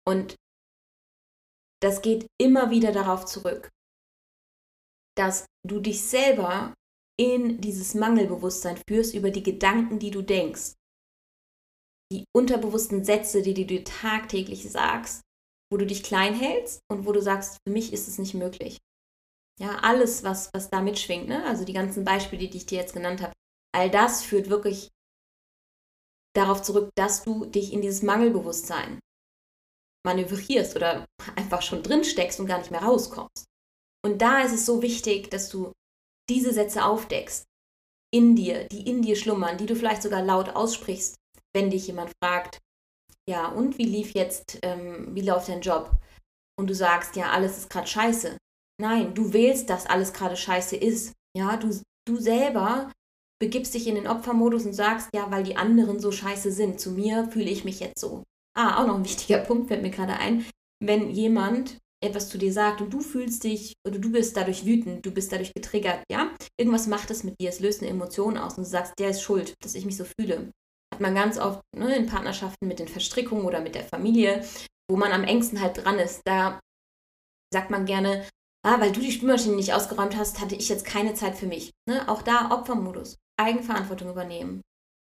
Und 0.06 0.36
das 1.82 2.02
geht 2.02 2.28
immer 2.40 2.70
wieder 2.70 2.92
darauf 2.92 3.24
zurück, 3.24 3.68
dass 5.16 5.46
du 5.66 5.80
dich 5.80 6.02
selber 6.02 6.72
in 7.18 7.60
dieses 7.60 7.94
Mangelbewusstsein 7.94 8.80
führst 8.88 9.12
über 9.12 9.32
die 9.32 9.42
Gedanken, 9.42 9.98
die 9.98 10.12
du 10.12 10.22
denkst. 10.22 10.74
Die 12.12 12.26
unterbewussten 12.32 13.04
Sätze, 13.04 13.42
die 13.42 13.54
du 13.54 13.66
dir 13.66 13.82
tagtäglich 13.82 14.70
sagst, 14.70 15.22
wo 15.68 15.76
du 15.76 15.84
dich 15.84 16.04
klein 16.04 16.34
hältst 16.34 16.80
und 16.88 17.06
wo 17.06 17.12
du 17.12 17.20
sagst, 17.20 17.58
für 17.66 17.72
mich 17.72 17.92
ist 17.92 18.06
es 18.06 18.18
nicht 18.18 18.34
möglich. 18.34 18.78
Ja, 19.60 19.78
alles, 19.82 20.22
was, 20.22 20.50
was 20.54 20.70
da 20.70 20.80
mitschwingt, 20.80 21.28
ne? 21.28 21.44
also 21.44 21.64
die 21.64 21.72
ganzen 21.72 22.04
Beispiele, 22.04 22.48
die 22.48 22.58
ich 22.58 22.66
dir 22.66 22.78
jetzt 22.78 22.94
genannt 22.94 23.20
habe, 23.20 23.32
all 23.74 23.90
das 23.90 24.22
führt 24.22 24.50
wirklich 24.50 24.90
darauf 26.36 26.62
zurück, 26.62 26.90
dass 26.96 27.24
du 27.24 27.44
dich 27.46 27.72
in 27.72 27.80
dieses 27.80 28.02
Mangelbewusstsein 28.02 29.00
manövrierst 30.06 30.76
oder 30.76 31.04
einfach 31.36 31.62
schon 31.62 31.82
drin 31.82 32.04
steckst 32.04 32.38
und 32.38 32.46
gar 32.46 32.58
nicht 32.58 32.70
mehr 32.70 32.82
rauskommst. 32.82 33.46
Und 34.04 34.22
da 34.22 34.42
ist 34.42 34.52
es 34.52 34.64
so 34.64 34.80
wichtig, 34.80 35.30
dass 35.30 35.48
du 35.48 35.72
diese 36.30 36.52
Sätze 36.52 36.84
aufdeckst 36.84 37.44
in 38.14 38.36
dir, 38.36 38.68
die 38.68 38.88
in 38.88 39.02
dir 39.02 39.16
schlummern, 39.16 39.58
die 39.58 39.66
du 39.66 39.74
vielleicht 39.74 40.02
sogar 40.02 40.22
laut 40.22 40.50
aussprichst, 40.50 41.16
wenn 41.54 41.70
dich 41.70 41.88
jemand 41.88 42.12
fragt, 42.22 42.58
ja, 43.28 43.48
und 43.48 43.76
wie 43.76 43.84
lief 43.84 44.14
jetzt, 44.14 44.58
ähm, 44.62 45.14
wie 45.14 45.20
läuft 45.20 45.48
dein 45.48 45.60
Job? 45.60 45.90
Und 46.58 46.70
du 46.70 46.74
sagst, 46.74 47.16
ja, 47.16 47.30
alles 47.30 47.58
ist 47.58 47.70
gerade 47.70 47.86
scheiße. 47.86 48.38
Nein, 48.80 49.14
du 49.14 49.32
wählst, 49.32 49.70
dass 49.70 49.86
alles 49.86 50.12
gerade 50.12 50.36
scheiße 50.36 50.76
ist. 50.76 51.12
Ja, 51.36 51.56
du, 51.56 51.70
du 52.06 52.16
selber 52.16 52.92
begibst 53.40 53.74
dich 53.74 53.86
in 53.86 53.94
den 53.94 54.06
Opfermodus 54.06 54.66
und 54.66 54.72
sagst, 54.72 55.08
ja, 55.14 55.30
weil 55.30 55.44
die 55.44 55.56
anderen 55.56 56.00
so 56.00 56.10
scheiße 56.10 56.52
sind. 56.52 56.80
Zu 56.80 56.92
mir 56.92 57.28
fühle 57.30 57.50
ich 57.50 57.64
mich 57.64 57.80
jetzt 57.80 58.00
so. 58.00 58.24
Ah, 58.56 58.80
auch 58.80 58.86
noch 58.86 58.96
ein 58.96 59.04
wichtiger 59.04 59.38
Punkt 59.44 59.68
fällt 59.68 59.82
mir 59.82 59.90
gerade 59.90 60.14
ein. 60.14 60.44
Wenn 60.80 61.10
jemand 61.10 61.78
etwas 62.00 62.28
zu 62.28 62.38
dir 62.38 62.52
sagt 62.52 62.80
und 62.80 62.92
du 62.92 63.00
fühlst 63.00 63.42
dich 63.42 63.74
oder 63.86 63.98
du 63.98 64.12
bist 64.12 64.36
dadurch 64.36 64.64
wütend, 64.64 65.04
du 65.04 65.10
bist 65.10 65.32
dadurch 65.32 65.52
getriggert, 65.52 66.04
ja, 66.10 66.30
irgendwas 66.56 66.86
macht 66.86 67.10
es 67.10 67.24
mit 67.24 67.40
dir, 67.40 67.48
es 67.48 67.58
löst 67.58 67.82
eine 67.82 67.90
Emotion 67.90 68.38
aus 68.38 68.56
und 68.56 68.64
du 68.64 68.70
sagst, 68.70 68.94
der 69.00 69.10
ist 69.10 69.22
schuld, 69.22 69.54
dass 69.62 69.74
ich 69.74 69.84
mich 69.84 69.96
so 69.96 70.04
fühle. 70.04 70.52
Hat 70.92 71.00
man 71.00 71.14
ganz 71.14 71.38
oft 71.38 71.60
ne, 71.76 71.96
in 71.96 72.06
Partnerschaften 72.06 72.68
mit 72.68 72.78
den 72.78 72.88
Verstrickungen 72.88 73.44
oder 73.44 73.60
mit 73.60 73.74
der 73.74 73.84
Familie, 73.84 74.44
wo 74.88 74.96
man 74.96 75.12
am 75.12 75.24
engsten 75.24 75.60
halt 75.60 75.84
dran 75.84 75.98
ist. 75.98 76.22
Da 76.24 76.60
sagt 77.52 77.70
man 77.70 77.84
gerne, 77.84 78.24
ah, 78.64 78.80
weil 78.80 78.92
du 78.92 79.00
die 79.00 79.12
Spülmaschine 79.12 79.56
nicht 79.56 79.72
ausgeräumt 79.72 80.16
hast, 80.16 80.40
hatte 80.40 80.54
ich 80.54 80.68
jetzt 80.68 80.84
keine 80.84 81.14
Zeit 81.14 81.36
für 81.36 81.46
mich. 81.46 81.70
Ne? 81.88 82.08
Auch 82.08 82.22
da 82.22 82.50
Opfermodus, 82.50 83.16
Eigenverantwortung 83.38 84.10
übernehmen, 84.10 84.62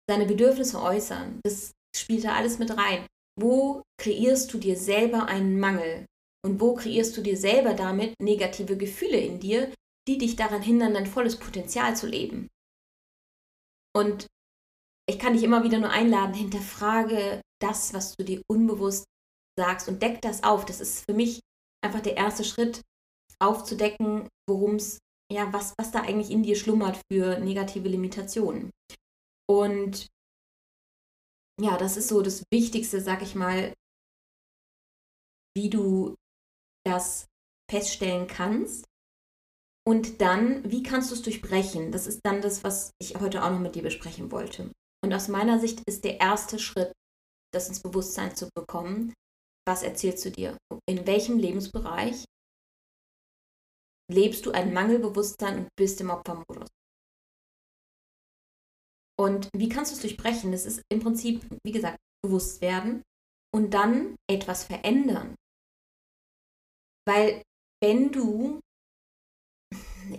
seine 0.09 0.25
Bedürfnisse 0.25 0.81
äußern, 0.81 1.39
das 1.43 1.71
spielt 1.95 2.25
da 2.25 2.35
alles 2.35 2.59
mit 2.59 2.75
rein. 2.77 3.05
Wo 3.39 3.81
kreierst 4.01 4.53
du 4.53 4.57
dir 4.57 4.77
selber 4.77 5.27
einen 5.27 5.59
Mangel? 5.59 6.05
Und 6.45 6.61
wo 6.61 6.75
kreierst 6.75 7.17
du 7.17 7.21
dir 7.21 7.37
selber 7.37 7.73
damit 7.73 8.13
negative 8.21 8.77
Gefühle 8.77 9.17
in 9.17 9.39
dir, 9.39 9.73
die 10.07 10.17
dich 10.17 10.35
daran 10.35 10.61
hindern, 10.61 10.93
dein 10.93 11.07
volles 11.07 11.37
Potenzial 11.37 11.95
zu 11.95 12.05
leben? 12.07 12.47
Und 13.95 14.27
ich 15.09 15.19
kann 15.19 15.33
dich 15.33 15.43
immer 15.43 15.63
wieder 15.63 15.79
nur 15.79 15.89
einladen, 15.89 16.33
hinterfrage 16.33 17.41
das, 17.61 17.93
was 17.93 18.15
du 18.15 18.23
dir 18.23 18.41
unbewusst 18.47 19.05
sagst 19.57 19.87
und 19.87 20.01
deck 20.01 20.21
das 20.21 20.43
auf. 20.43 20.65
Das 20.65 20.81
ist 20.81 21.03
für 21.09 21.15
mich 21.15 21.39
einfach 21.83 22.01
der 22.01 22.17
erste 22.17 22.43
Schritt, 22.43 22.81
aufzudecken, 23.39 24.27
worum 24.47 24.75
es, 24.75 24.99
ja, 25.31 25.51
was, 25.53 25.73
was 25.77 25.91
da 25.91 26.01
eigentlich 26.01 26.31
in 26.31 26.43
dir 26.43 26.55
schlummert 26.55 26.99
für 27.11 27.39
negative 27.39 27.89
Limitationen. 27.89 28.71
Und 29.49 30.07
ja, 31.61 31.77
das 31.77 31.97
ist 31.97 32.09
so 32.09 32.21
das 32.21 32.43
Wichtigste, 32.51 33.01
sag 33.01 33.21
ich 33.21 33.35
mal, 33.35 33.73
wie 35.55 35.69
du 35.69 36.15
das 36.85 37.27
feststellen 37.71 38.27
kannst. 38.27 38.85
Und 39.87 40.19
dann, 40.19 40.69
wie 40.69 40.83
kannst 40.83 41.11
du 41.11 41.15
es 41.15 41.21
durchbrechen? 41.21 41.91
Das 41.91 42.07
ist 42.07 42.21
dann 42.23 42.41
das, 42.41 42.63
was 42.63 42.91
ich 42.99 43.15
heute 43.19 43.43
auch 43.43 43.51
noch 43.51 43.59
mit 43.59 43.75
dir 43.75 43.83
besprechen 43.83 44.31
wollte. 44.31 44.71
Und 45.03 45.13
aus 45.13 45.27
meiner 45.27 45.59
Sicht 45.59 45.81
ist 45.87 46.03
der 46.03 46.19
erste 46.19 46.57
Schritt, 46.59 46.91
das 47.53 47.69
ins 47.69 47.81
Bewusstsein 47.81 48.35
zu 48.35 48.49
bekommen, 48.55 49.13
was 49.67 49.83
erzählst 49.83 50.25
du 50.25 50.31
dir? 50.31 50.57
In 50.89 51.05
welchem 51.07 51.37
Lebensbereich 51.37 52.25
lebst 54.11 54.45
du 54.45 54.51
ein 54.51 54.73
Mangelbewusstsein 54.73 55.59
und 55.59 55.69
bist 55.75 55.99
im 56.01 56.09
Opfermodus. 56.09 56.69
Und 59.17 59.49
wie 59.55 59.69
kannst 59.69 59.91
du 59.91 59.95
es 59.95 60.01
durchbrechen? 60.01 60.51
Das 60.51 60.65
ist 60.65 60.81
im 60.91 60.99
Prinzip, 60.99 61.45
wie 61.63 61.71
gesagt, 61.71 61.97
bewusst 62.23 62.61
werden 62.61 63.01
und 63.53 63.73
dann 63.73 64.15
etwas 64.29 64.65
verändern. 64.65 65.35
Weil 67.07 67.41
wenn 67.81 68.11
du 68.11 68.59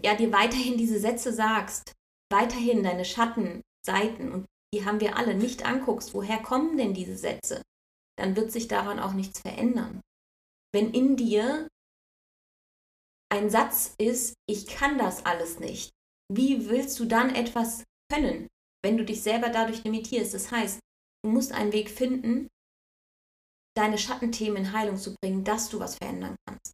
ja 0.03 0.15
dir 0.15 0.33
weiterhin 0.33 0.79
diese 0.79 0.99
Sätze 0.99 1.33
sagst, 1.33 1.93
weiterhin 2.33 2.83
deine 2.83 3.05
Schattenseiten 3.05 4.33
und 4.33 4.47
die 4.73 4.85
haben 4.85 5.01
wir 5.01 5.17
alle 5.17 5.35
nicht 5.35 5.65
anguckst, 5.65 6.15
woher 6.15 6.43
kommen 6.43 6.77
denn 6.77 6.95
diese 6.95 7.17
Sätze, 7.17 7.63
dann 8.19 8.37
wird 8.37 8.51
sich 8.51 8.69
daran 8.69 8.99
auch 8.99 9.13
nichts 9.13 9.41
verändern. 9.41 10.01
Wenn 10.73 10.93
in 10.93 11.17
dir 11.17 11.69
ein 13.33 13.51
Satz 13.51 13.95
ist, 13.99 14.35
ich 14.49 14.67
kann 14.67 14.99
das 14.99 15.25
alles 15.27 15.59
nicht. 15.59 15.91
Wie 16.33 16.69
willst 16.69 16.99
du 16.99 17.05
dann 17.05 17.35
etwas 17.35 17.85
können, 18.13 18.49
wenn 18.85 18.97
du 18.97 19.05
dich 19.05 19.23
selber 19.23 19.49
dadurch 19.49 19.85
limitierst? 19.85 20.35
Das 20.35 20.51
heißt, 20.51 20.81
du 21.25 21.31
musst 21.31 21.53
einen 21.53 21.73
Weg 21.73 21.91
finden, 21.91 22.49
deine 23.77 23.99
Schattenthemen 23.99 24.57
in 24.57 24.73
Heilung 24.73 24.97
zu 24.97 25.15
bringen, 25.21 25.45
dass 25.45 25.69
du 25.69 25.79
was 25.81 25.97
verändern 25.97 26.37
kannst. 26.47 26.73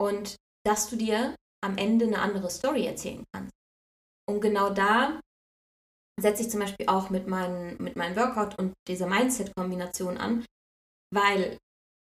Und 0.00 0.36
dass 0.66 0.90
du 0.90 0.96
dir 0.96 1.34
am 1.64 1.76
Ende 1.76 2.06
eine 2.06 2.20
andere 2.20 2.50
Story 2.50 2.86
erzählen 2.86 3.24
kannst. 3.32 3.52
Und 4.28 4.40
genau 4.40 4.70
da 4.70 5.20
setze 6.20 6.42
ich 6.42 6.50
zum 6.50 6.60
Beispiel 6.60 6.86
auch 6.88 7.10
mit, 7.10 7.26
meinen, 7.26 7.82
mit 7.82 7.96
meinem 7.96 8.16
Workout 8.16 8.58
und 8.58 8.74
dieser 8.86 9.06
Mindset-Kombination 9.06 10.18
an, 10.18 10.44
weil 11.12 11.58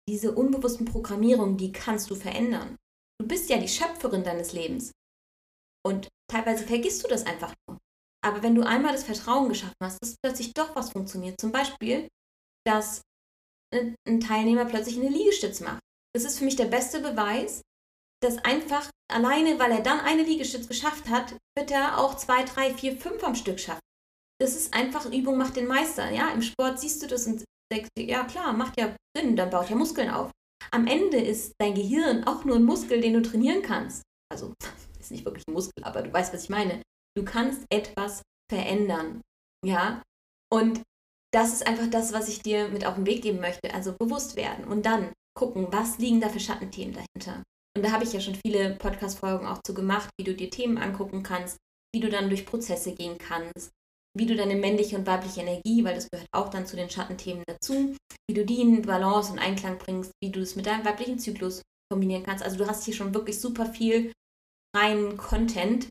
diese 0.07 0.33
unbewussten 0.33 0.85
Programmierungen, 0.85 1.57
die 1.57 1.71
kannst 1.71 2.09
du 2.09 2.15
verändern. 2.15 2.77
Du 3.19 3.27
bist 3.27 3.49
ja 3.49 3.57
die 3.57 3.67
Schöpferin 3.67 4.23
deines 4.23 4.53
Lebens. 4.53 4.91
Und 5.85 6.07
teilweise 6.31 6.65
vergisst 6.65 7.03
du 7.03 7.07
das 7.07 7.25
einfach 7.25 7.53
nur. 7.67 7.77
Aber 8.25 8.43
wenn 8.43 8.55
du 8.55 8.63
einmal 8.65 8.93
das 8.93 9.03
Vertrauen 9.03 9.49
geschaffen 9.49 9.75
hast, 9.81 9.99
dass 10.01 10.15
plötzlich 10.23 10.53
doch 10.53 10.75
was 10.75 10.91
funktioniert, 10.91 11.39
zum 11.39 11.51
Beispiel, 11.51 12.07
dass 12.65 13.01
ein 13.73 14.19
Teilnehmer 14.19 14.65
plötzlich 14.65 14.97
eine 14.97 15.09
Liegestütz 15.09 15.59
macht. 15.61 15.79
Das 16.13 16.23
ist 16.23 16.39
für 16.39 16.45
mich 16.45 16.55
der 16.55 16.65
beste 16.65 16.99
Beweis, 16.99 17.61
dass 18.21 18.37
einfach 18.39 18.89
alleine, 19.11 19.59
weil 19.59 19.71
er 19.71 19.81
dann 19.81 19.99
eine 19.99 20.23
Liegestütz 20.23 20.67
geschafft 20.67 21.09
hat, 21.09 21.37
wird 21.57 21.71
er 21.71 21.99
auch 21.99 22.15
zwei, 22.15 22.43
drei, 22.43 22.73
vier, 22.73 22.97
fünf 22.97 23.23
am 23.23 23.35
Stück 23.35 23.59
schaffen. 23.59 23.81
Das 24.39 24.55
ist 24.55 24.73
einfach, 24.73 25.05
Übung 25.11 25.37
macht 25.37 25.55
den 25.55 25.67
Meister. 25.67 26.09
Ja, 26.11 26.29
im 26.31 26.41
Sport 26.41 26.79
siehst 26.79 27.01
du 27.03 27.07
das 27.07 27.27
und 27.27 27.43
denkst 27.71 27.89
ja 27.97 28.23
klar, 28.23 28.53
macht 28.53 28.79
ja 28.79 28.95
Sinn, 29.15 29.35
dann 29.35 29.49
baut 29.49 29.69
ja 29.69 29.75
Muskeln 29.75 30.09
auf. 30.09 30.31
Am 30.71 30.87
Ende 30.87 31.17
ist 31.17 31.53
dein 31.59 31.75
Gehirn 31.75 32.25
auch 32.25 32.43
nur 32.43 32.57
ein 32.57 32.63
Muskel, 32.63 33.01
den 33.01 33.13
du 33.13 33.21
trainieren 33.21 33.61
kannst. 33.61 34.03
Also, 34.31 34.53
ist 34.99 35.11
nicht 35.11 35.25
wirklich 35.25 35.47
ein 35.47 35.53
Muskel, 35.53 35.83
aber 35.83 36.01
du 36.01 36.11
weißt, 36.11 36.33
was 36.33 36.43
ich 36.43 36.49
meine. 36.49 36.81
Du 37.15 37.23
kannst 37.23 37.65
etwas 37.69 38.21
verändern. 38.49 39.21
Ja, 39.65 40.01
und 40.51 40.81
das 41.33 41.53
ist 41.53 41.67
einfach 41.67 41.89
das, 41.89 42.13
was 42.13 42.29
ich 42.29 42.41
dir 42.41 42.69
mit 42.69 42.85
auf 42.85 42.95
den 42.95 43.05
Weg 43.05 43.21
geben 43.21 43.39
möchte. 43.39 43.73
Also 43.73 43.93
bewusst 43.93 44.35
werden 44.35 44.65
und 44.65 44.85
dann 44.85 45.11
gucken, 45.37 45.67
was 45.71 45.97
liegen 45.99 46.21
da 46.21 46.29
für 46.29 46.39
Schattenthemen 46.39 46.95
dahinter. 46.95 47.43
Und 47.75 47.83
da 47.83 47.91
habe 47.91 48.03
ich 48.03 48.13
ja 48.13 48.19
schon 48.19 48.35
viele 48.43 48.75
Podcast-Folgen 48.75 49.45
auch 49.45 49.59
zu 49.65 49.73
gemacht, 49.73 50.09
wie 50.17 50.23
du 50.23 50.33
dir 50.33 50.49
Themen 50.49 50.77
angucken 50.77 51.21
kannst, 51.21 51.57
wie 51.93 51.99
du 51.99 52.09
dann 52.09 52.29
durch 52.29 52.45
Prozesse 52.45 52.93
gehen 52.93 53.17
kannst, 53.17 53.69
wie 54.17 54.25
du 54.25 54.35
deine 54.35 54.55
männliche 54.55 54.97
und 54.97 55.07
weibliche 55.07 55.41
Energie, 55.41 55.83
weil 55.83 55.95
das 55.95 56.09
gehört 56.09 56.27
auch 56.31 56.49
dann 56.49 56.65
zu 56.65 56.75
den 56.75 56.89
Schattenthemen 56.89 57.43
dazu, 57.47 57.95
wie 58.29 58.33
du 58.33 58.45
die 58.45 58.61
in 58.61 58.81
Balance 58.81 59.31
und 59.31 59.39
Einklang 59.39 59.77
bringst, 59.77 60.11
wie 60.21 60.31
du 60.31 60.41
es 60.41 60.55
mit 60.55 60.65
deinem 60.65 60.85
weiblichen 60.85 61.19
Zyklus 61.19 61.61
kombinieren 61.91 62.23
kannst. 62.23 62.43
Also 62.43 62.57
du 62.57 62.67
hast 62.67 62.83
hier 62.83 62.93
schon 62.93 63.13
wirklich 63.13 63.39
super 63.39 63.65
viel 63.65 64.11
reinen 64.75 65.17
Content. 65.17 65.87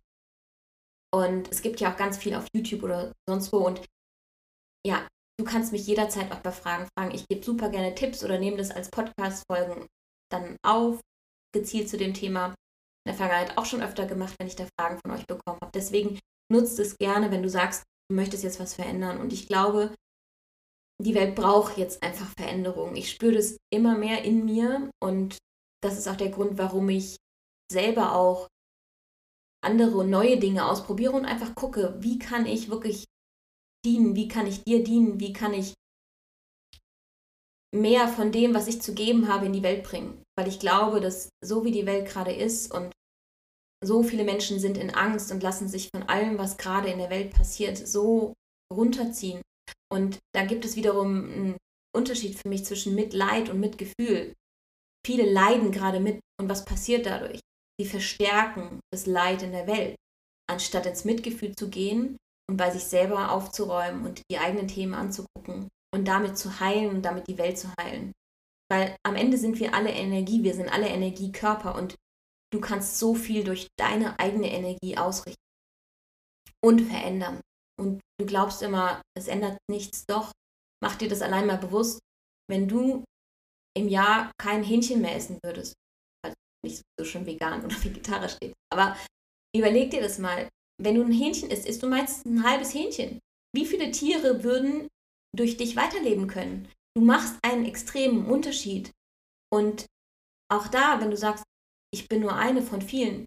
Und 1.15 1.51
es 1.51 1.63
gibt 1.63 1.81
ja 1.81 1.93
auch 1.93 1.97
ganz 1.97 2.19
viel 2.19 2.35
auf 2.35 2.47
YouTube 2.55 2.83
oder 2.83 3.13
sonst 3.29 3.53
wo. 3.53 3.59
Und 3.59 3.81
ja, 4.87 5.07
du 5.39 5.45
kannst 5.45 5.73
mich 5.73 5.87
jederzeit 5.87 6.31
auch 6.33 6.41
bei 6.41 6.53
Fragen 6.53 6.89
fragen. 6.97 7.15
Ich 7.15 7.27
gebe 7.29 7.45
super 7.45 7.71
gerne 7.71 7.95
Tipps 7.95 8.25
oder 8.25 8.39
nehme 8.39 8.57
das 8.57 8.71
als 8.71 8.91
Podcast-Folgen 8.91 9.87
dann 10.31 10.57
auf, 10.65 11.01
gezielt 11.55 11.89
zu 11.89 11.97
dem 11.97 12.13
Thema. 12.13 12.49
In 13.07 13.13
der 13.13 13.15
Vergangenheit 13.15 13.57
auch 13.57 13.65
schon 13.65 13.83
öfter 13.83 14.05
gemacht, 14.07 14.35
wenn 14.39 14.49
ich 14.49 14.57
da 14.57 14.67
Fragen 14.79 14.99
von 15.01 15.15
euch 15.15 15.27
bekommen 15.27 15.59
habe. 15.63 15.73
Deswegen 15.73 16.19
nutzt 16.53 16.79
es 16.79 16.99
gerne, 16.99 17.31
wenn 17.31 17.43
du 17.43 17.49
sagst, 17.49 17.85
du 18.09 18.15
möchtest 18.15 18.45
jetzt 18.45 18.61
was 18.61 18.75
verändern. 18.75 19.21
Und 19.21 19.33
ich 19.33 19.47
glaube, 19.47 19.95
die 21.03 21.15
Welt 21.15 21.35
braucht 21.35 21.77
jetzt 21.77 22.03
einfach 22.03 22.29
Veränderung. 22.37 22.97
Ich 22.97 23.11
spüre 23.11 23.35
das 23.35 23.59
immer 23.73 23.97
mehr 23.97 24.23
in 24.23 24.45
mir 24.45 24.91
und 25.03 25.39
das 25.83 25.99
ist 25.99 26.09
auch 26.09 26.17
der 26.17 26.31
Grund, 26.31 26.59
warum 26.59 26.89
ich 26.89 27.17
selber 27.71 28.15
auch 28.15 28.49
andere 29.63 30.07
neue 30.07 30.39
Dinge 30.39 30.67
ausprobiere 30.67 31.13
und 31.13 31.25
einfach 31.25 31.55
gucke, 31.55 31.97
wie 32.01 32.19
kann 32.19 32.47
ich 32.47 32.71
wirklich 32.71 33.05
dienen, 33.85 34.17
wie 34.17 34.29
kann 34.29 34.47
ich 34.47 34.63
dir 34.65 34.83
dienen, 34.83 35.21
wie 35.21 35.33
kann 35.33 35.53
ich 35.53 35.75
mehr 37.75 38.09
von 38.09 38.33
dem, 38.33 38.55
was 38.55 38.69
ich 38.69 38.81
zu 38.81 38.95
geben 38.95 39.29
habe, 39.29 39.47
in 39.47 39.53
die 39.53 39.63
Welt 39.63 39.85
bringen. 39.85 40.23
Weil 40.39 40.49
ich 40.49 40.61
glaube, 40.61 41.01
dass 41.01 41.31
so 41.45 41.65
wie 41.65 41.73
die 41.73 41.87
Welt 41.87 42.09
gerade 42.09 42.33
ist 42.33 42.73
und 42.73 42.93
so 43.87 44.03
viele 44.03 44.25
Menschen 44.25 44.59
sind 44.59 44.79
in 44.79 44.95
Angst 44.95 45.33
und 45.33 45.43
lassen 45.43 45.69
sich 45.69 45.89
von 45.95 46.03
allem, 46.05 46.39
was 46.39 46.57
gerade 46.57 46.89
in 46.89 46.99
der 46.99 47.11
Welt 47.11 47.33
passiert, 47.33 47.77
so 47.79 48.35
runterziehen. 48.73 49.43
Und 49.93 50.19
da 50.35 50.45
gibt 50.45 50.65
es 50.65 50.77
wiederum 50.77 51.25
einen 51.25 51.57
Unterschied 51.97 52.39
für 52.39 52.49
mich 52.49 52.65
zwischen 52.65 52.95
Mitleid 52.95 53.49
und 53.49 53.61
Mitgefühl. 53.61 54.35
Viele 55.07 55.31
leiden 55.31 55.71
gerade 55.71 56.01
mit 56.01 56.21
und 56.41 56.49
was 56.49 56.65
passiert 56.65 57.07
dadurch? 57.07 57.41
Sie 57.81 57.87
verstärken 57.87 58.81
das 58.93 59.07
Leid 59.07 59.43
in 59.43 59.53
der 59.53 59.67
Welt. 59.67 59.97
Anstatt 60.51 60.87
ins 60.87 61.05
Mitgefühl 61.05 61.55
zu 61.57 61.69
gehen 61.69 62.17
und 62.49 62.57
bei 62.57 62.71
sich 62.71 62.85
selber 62.85 63.33
aufzuräumen 63.33 64.05
und 64.05 64.23
die 64.31 64.39
eigenen 64.39 64.69
Themen 64.69 64.95
anzugucken 64.95 65.69
und 65.95 66.07
damit 66.07 66.39
zu 66.39 66.61
heilen 66.61 66.91
und 66.91 67.03
damit 67.03 67.27
die 67.29 67.39
Welt 67.39 67.59
zu 67.59 67.69
heilen. 67.81 68.13
Weil 68.71 68.97
am 69.05 69.17
Ende 69.17 69.39
sind 69.39 69.61
wir 69.61 69.75
alle 69.75 69.91
Energie, 69.91 70.43
wir 70.43 70.55
sind 70.55 70.69
alle 70.69 70.89
Energiekörper 70.89 71.75
und 71.75 71.95
du 72.53 72.61
kannst 72.61 72.99
so 72.99 73.15
viel 73.15 73.45
durch 73.45 73.69
deine 73.79 74.19
eigene 74.19 74.51
Energie 74.51 74.97
ausrichten 74.97 75.41
und 76.65 76.81
verändern. 76.81 77.41
Und 77.79 78.01
du 78.19 78.27
glaubst 78.27 78.63
immer, 78.63 79.03
es 79.17 79.29
ändert 79.29 79.59
nichts, 79.71 80.05
doch 80.07 80.33
mach 80.83 80.97
dir 80.97 81.09
das 81.09 81.23
allein 81.23 81.47
mal 81.47 81.59
bewusst, 81.59 82.01
wenn 82.51 82.69
du 82.69 83.05
im 83.77 83.89
Jahr 83.89 84.33
kein 84.41 84.63
Hähnchen 84.63 85.03
mehr 85.03 85.15
essen 85.15 85.39
würdest, 85.45 85.75
also 86.25 86.35
nicht 86.65 86.83
so 86.99 87.05
schon 87.05 87.27
vegan 87.27 87.65
oder 87.65 87.77
vegetarisch 87.85 88.37
steht, 88.37 88.55
aber 88.73 88.97
überleg 89.55 89.91
dir 89.91 90.01
das 90.01 90.19
mal, 90.19 90.49
wenn 90.81 90.95
du 90.95 91.03
ein 91.03 91.13
Hähnchen 91.13 91.51
isst, 91.51 91.67
isst 91.67 91.83
du 91.83 91.89
meistens 91.89 92.25
ein 92.25 92.45
halbes 92.45 92.75
Hähnchen. 92.75 93.19
Wie 93.55 93.67
viele 93.67 93.91
Tiere 93.91 94.45
würden 94.45 94.89
durch 95.35 95.57
dich 95.57 95.77
weiterleben 95.77 96.27
können? 96.27 96.69
Du 96.95 97.03
machst 97.03 97.39
einen 97.43 97.65
extremen 97.65 98.27
Unterschied. 98.27 98.91
Und 99.51 99.87
auch 100.53 100.69
da, 100.69 101.01
wenn 101.01 101.11
du 101.11 101.17
sagst, 101.17 101.45
ich 101.93 102.09
bin 102.09 102.21
nur 102.21 102.35
eine 102.35 102.63
von 102.63 102.83
vielen, 102.83 103.27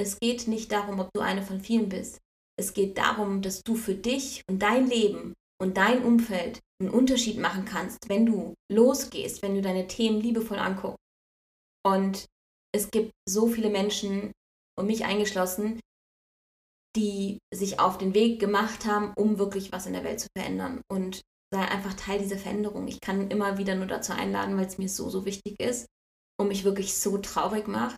es 0.00 0.18
geht 0.18 0.48
nicht 0.48 0.72
darum, 0.72 0.98
ob 1.00 1.12
du 1.12 1.20
eine 1.20 1.42
von 1.42 1.60
vielen 1.60 1.88
bist. 1.88 2.18
Es 2.58 2.74
geht 2.74 2.98
darum, 2.98 3.42
dass 3.42 3.62
du 3.62 3.74
für 3.74 3.94
dich 3.94 4.42
und 4.48 4.60
dein 4.60 4.88
Leben 4.88 5.34
und 5.60 5.76
dein 5.76 6.04
Umfeld 6.04 6.60
einen 6.80 6.90
Unterschied 6.90 7.38
machen 7.38 7.64
kannst, 7.64 8.08
wenn 8.08 8.26
du 8.26 8.54
losgehst, 8.70 9.42
wenn 9.42 9.54
du 9.54 9.62
deine 9.62 9.86
Themen 9.86 10.20
liebevoll 10.20 10.58
anguckst. 10.58 10.98
Und 11.84 12.26
es 12.74 12.90
gibt 12.90 13.12
so 13.28 13.48
viele 13.48 13.70
Menschen, 13.70 14.32
und 14.76 14.86
mich 14.86 15.04
eingeschlossen, 15.04 15.78
die 16.96 17.38
sich 17.52 17.80
auf 17.80 17.98
den 17.98 18.14
Weg 18.14 18.40
gemacht 18.40 18.86
haben, 18.86 19.12
um 19.14 19.38
wirklich 19.38 19.72
was 19.72 19.86
in 19.86 19.92
der 19.92 20.04
Welt 20.04 20.20
zu 20.20 20.28
verändern. 20.36 20.80
Und 20.90 21.22
sei 21.52 21.62
einfach 21.62 21.94
Teil 21.94 22.18
dieser 22.18 22.38
Veränderung. 22.38 22.88
Ich 22.88 23.00
kann 23.00 23.30
immer 23.30 23.58
wieder 23.58 23.76
nur 23.76 23.86
dazu 23.86 24.12
einladen, 24.12 24.56
weil 24.56 24.66
es 24.66 24.78
mir 24.78 24.88
so, 24.88 25.08
so 25.10 25.24
wichtig 25.24 25.60
ist 25.60 25.86
und 26.38 26.48
mich 26.48 26.64
wirklich 26.64 26.94
so 26.94 27.18
traurig 27.18 27.68
macht, 27.68 27.96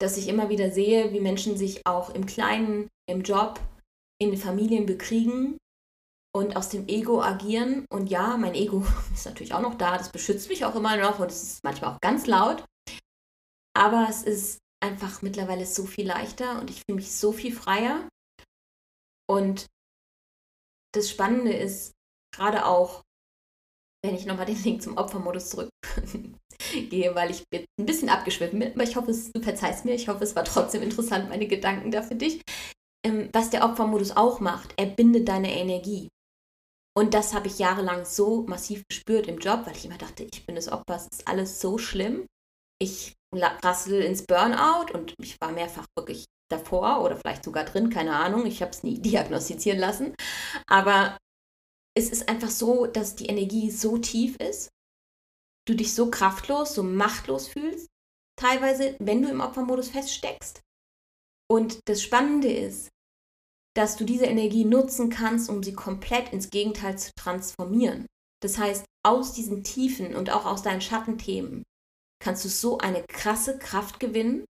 dass 0.00 0.16
ich 0.16 0.28
immer 0.28 0.48
wieder 0.48 0.70
sehe, 0.70 1.12
wie 1.12 1.20
Menschen 1.20 1.56
sich 1.56 1.86
auch 1.86 2.10
im 2.10 2.26
Kleinen, 2.26 2.88
im 3.08 3.22
Job, 3.22 3.60
in 4.20 4.30
den 4.30 4.40
Familien 4.40 4.86
bekriegen 4.86 5.58
und 6.34 6.56
aus 6.56 6.70
dem 6.70 6.88
Ego 6.88 7.22
agieren. 7.22 7.86
Und 7.90 8.08
ja, 8.08 8.36
mein 8.36 8.54
Ego 8.54 8.84
ist 9.14 9.26
natürlich 9.26 9.54
auch 9.54 9.60
noch 9.60 9.76
da, 9.76 9.98
das 9.98 10.10
beschützt 10.10 10.48
mich 10.48 10.64
auch 10.64 10.74
immer 10.74 10.96
noch 10.96 11.18
und 11.18 11.30
es 11.30 11.42
ist 11.42 11.64
manchmal 11.64 11.94
auch 11.94 12.00
ganz 12.00 12.26
laut. 12.26 12.64
Aber 13.74 14.06
es 14.08 14.22
ist 14.22 14.58
einfach 14.82 15.22
mittlerweile 15.22 15.66
so 15.66 15.86
viel 15.86 16.06
leichter 16.06 16.60
und 16.60 16.70
ich 16.70 16.82
fühle 16.84 16.96
mich 16.96 17.14
so 17.14 17.32
viel 17.32 17.54
freier. 17.54 18.08
Und 19.28 19.66
das 20.94 21.08
Spannende 21.08 21.52
ist, 21.52 21.92
gerade 22.34 22.66
auch, 22.66 23.02
wenn 24.04 24.14
ich 24.14 24.26
nochmal 24.26 24.46
den 24.46 24.62
Link 24.62 24.82
zum 24.82 24.96
Opfermodus 24.96 25.50
zurückgehe, 25.50 27.14
weil 27.14 27.30
ich 27.30 27.44
bin 27.50 27.64
ein 27.78 27.86
bisschen 27.86 28.08
abgeschwiffen 28.08 28.58
bin, 28.58 28.72
aber 28.72 28.82
ich 28.82 28.96
hoffe, 28.96 29.12
du 29.12 29.42
verzeihst 29.42 29.84
mir, 29.84 29.94
ich 29.94 30.08
hoffe, 30.08 30.24
es 30.24 30.34
war 30.34 30.44
trotzdem 30.44 30.82
interessant, 30.82 31.28
meine 31.28 31.46
Gedanken 31.46 31.90
da 31.90 32.02
für 32.02 32.16
dich. 32.16 32.42
Ähm, 33.04 33.28
was 33.32 33.50
der 33.50 33.64
Opfermodus 33.64 34.16
auch 34.16 34.40
macht, 34.40 34.74
er 34.76 34.86
bindet 34.86 35.28
deine 35.28 35.52
Energie. 35.52 36.08
Und 36.94 37.14
das 37.14 37.34
habe 37.34 37.46
ich 37.46 37.58
jahrelang 37.58 38.04
so 38.04 38.42
massiv 38.42 38.82
gespürt 38.88 39.26
im 39.26 39.38
Job, 39.38 39.62
weil 39.64 39.76
ich 39.76 39.86
immer 39.86 39.98
dachte, 39.98 40.24
ich 40.24 40.44
bin 40.44 40.56
das 40.56 40.70
Opfer, 40.70 40.96
es 40.96 41.08
ist 41.10 41.26
alles 41.26 41.60
so 41.60 41.78
schlimm. 41.78 42.26
Ich 42.78 43.14
rassel 43.34 44.02
ins 44.02 44.26
Burnout 44.26 44.92
und 44.92 45.14
ich 45.22 45.40
war 45.40 45.52
mehrfach 45.52 45.86
wirklich 45.96 46.26
davor 46.50 47.02
oder 47.02 47.16
vielleicht 47.16 47.44
sogar 47.44 47.64
drin, 47.64 47.88
keine 47.88 48.14
Ahnung, 48.14 48.44
ich 48.44 48.60
habe 48.60 48.72
es 48.72 48.82
nie 48.82 48.98
diagnostizieren 49.00 49.78
lassen. 49.78 50.14
Aber 50.66 51.16
es 51.94 52.10
ist 52.10 52.28
einfach 52.28 52.50
so, 52.50 52.86
dass 52.86 53.16
die 53.16 53.26
Energie 53.26 53.70
so 53.70 53.98
tief 53.98 54.36
ist, 54.36 54.70
du 55.66 55.74
dich 55.74 55.94
so 55.94 56.10
kraftlos, 56.10 56.74
so 56.74 56.82
machtlos 56.82 57.48
fühlst, 57.48 57.88
teilweise, 58.36 58.96
wenn 58.98 59.22
du 59.22 59.28
im 59.28 59.40
Opfermodus 59.40 59.90
feststeckst. 59.90 60.60
Und 61.50 61.80
das 61.86 62.02
Spannende 62.02 62.52
ist, 62.52 62.88
dass 63.74 63.96
du 63.96 64.04
diese 64.04 64.26
Energie 64.26 64.64
nutzen 64.64 65.10
kannst, 65.10 65.48
um 65.48 65.62
sie 65.62 65.72
komplett 65.72 66.32
ins 66.32 66.50
Gegenteil 66.50 66.98
zu 66.98 67.10
transformieren. 67.16 68.06
Das 68.42 68.58
heißt, 68.58 68.84
aus 69.04 69.32
diesen 69.32 69.64
Tiefen 69.64 70.14
und 70.14 70.30
auch 70.30 70.46
aus 70.46 70.62
deinen 70.62 70.80
Schattenthemen 70.80 71.62
kannst 72.22 72.44
du 72.44 72.48
so 72.48 72.78
eine 72.78 73.04
krasse 73.04 73.58
Kraft 73.58 74.00
gewinnen. 74.00 74.44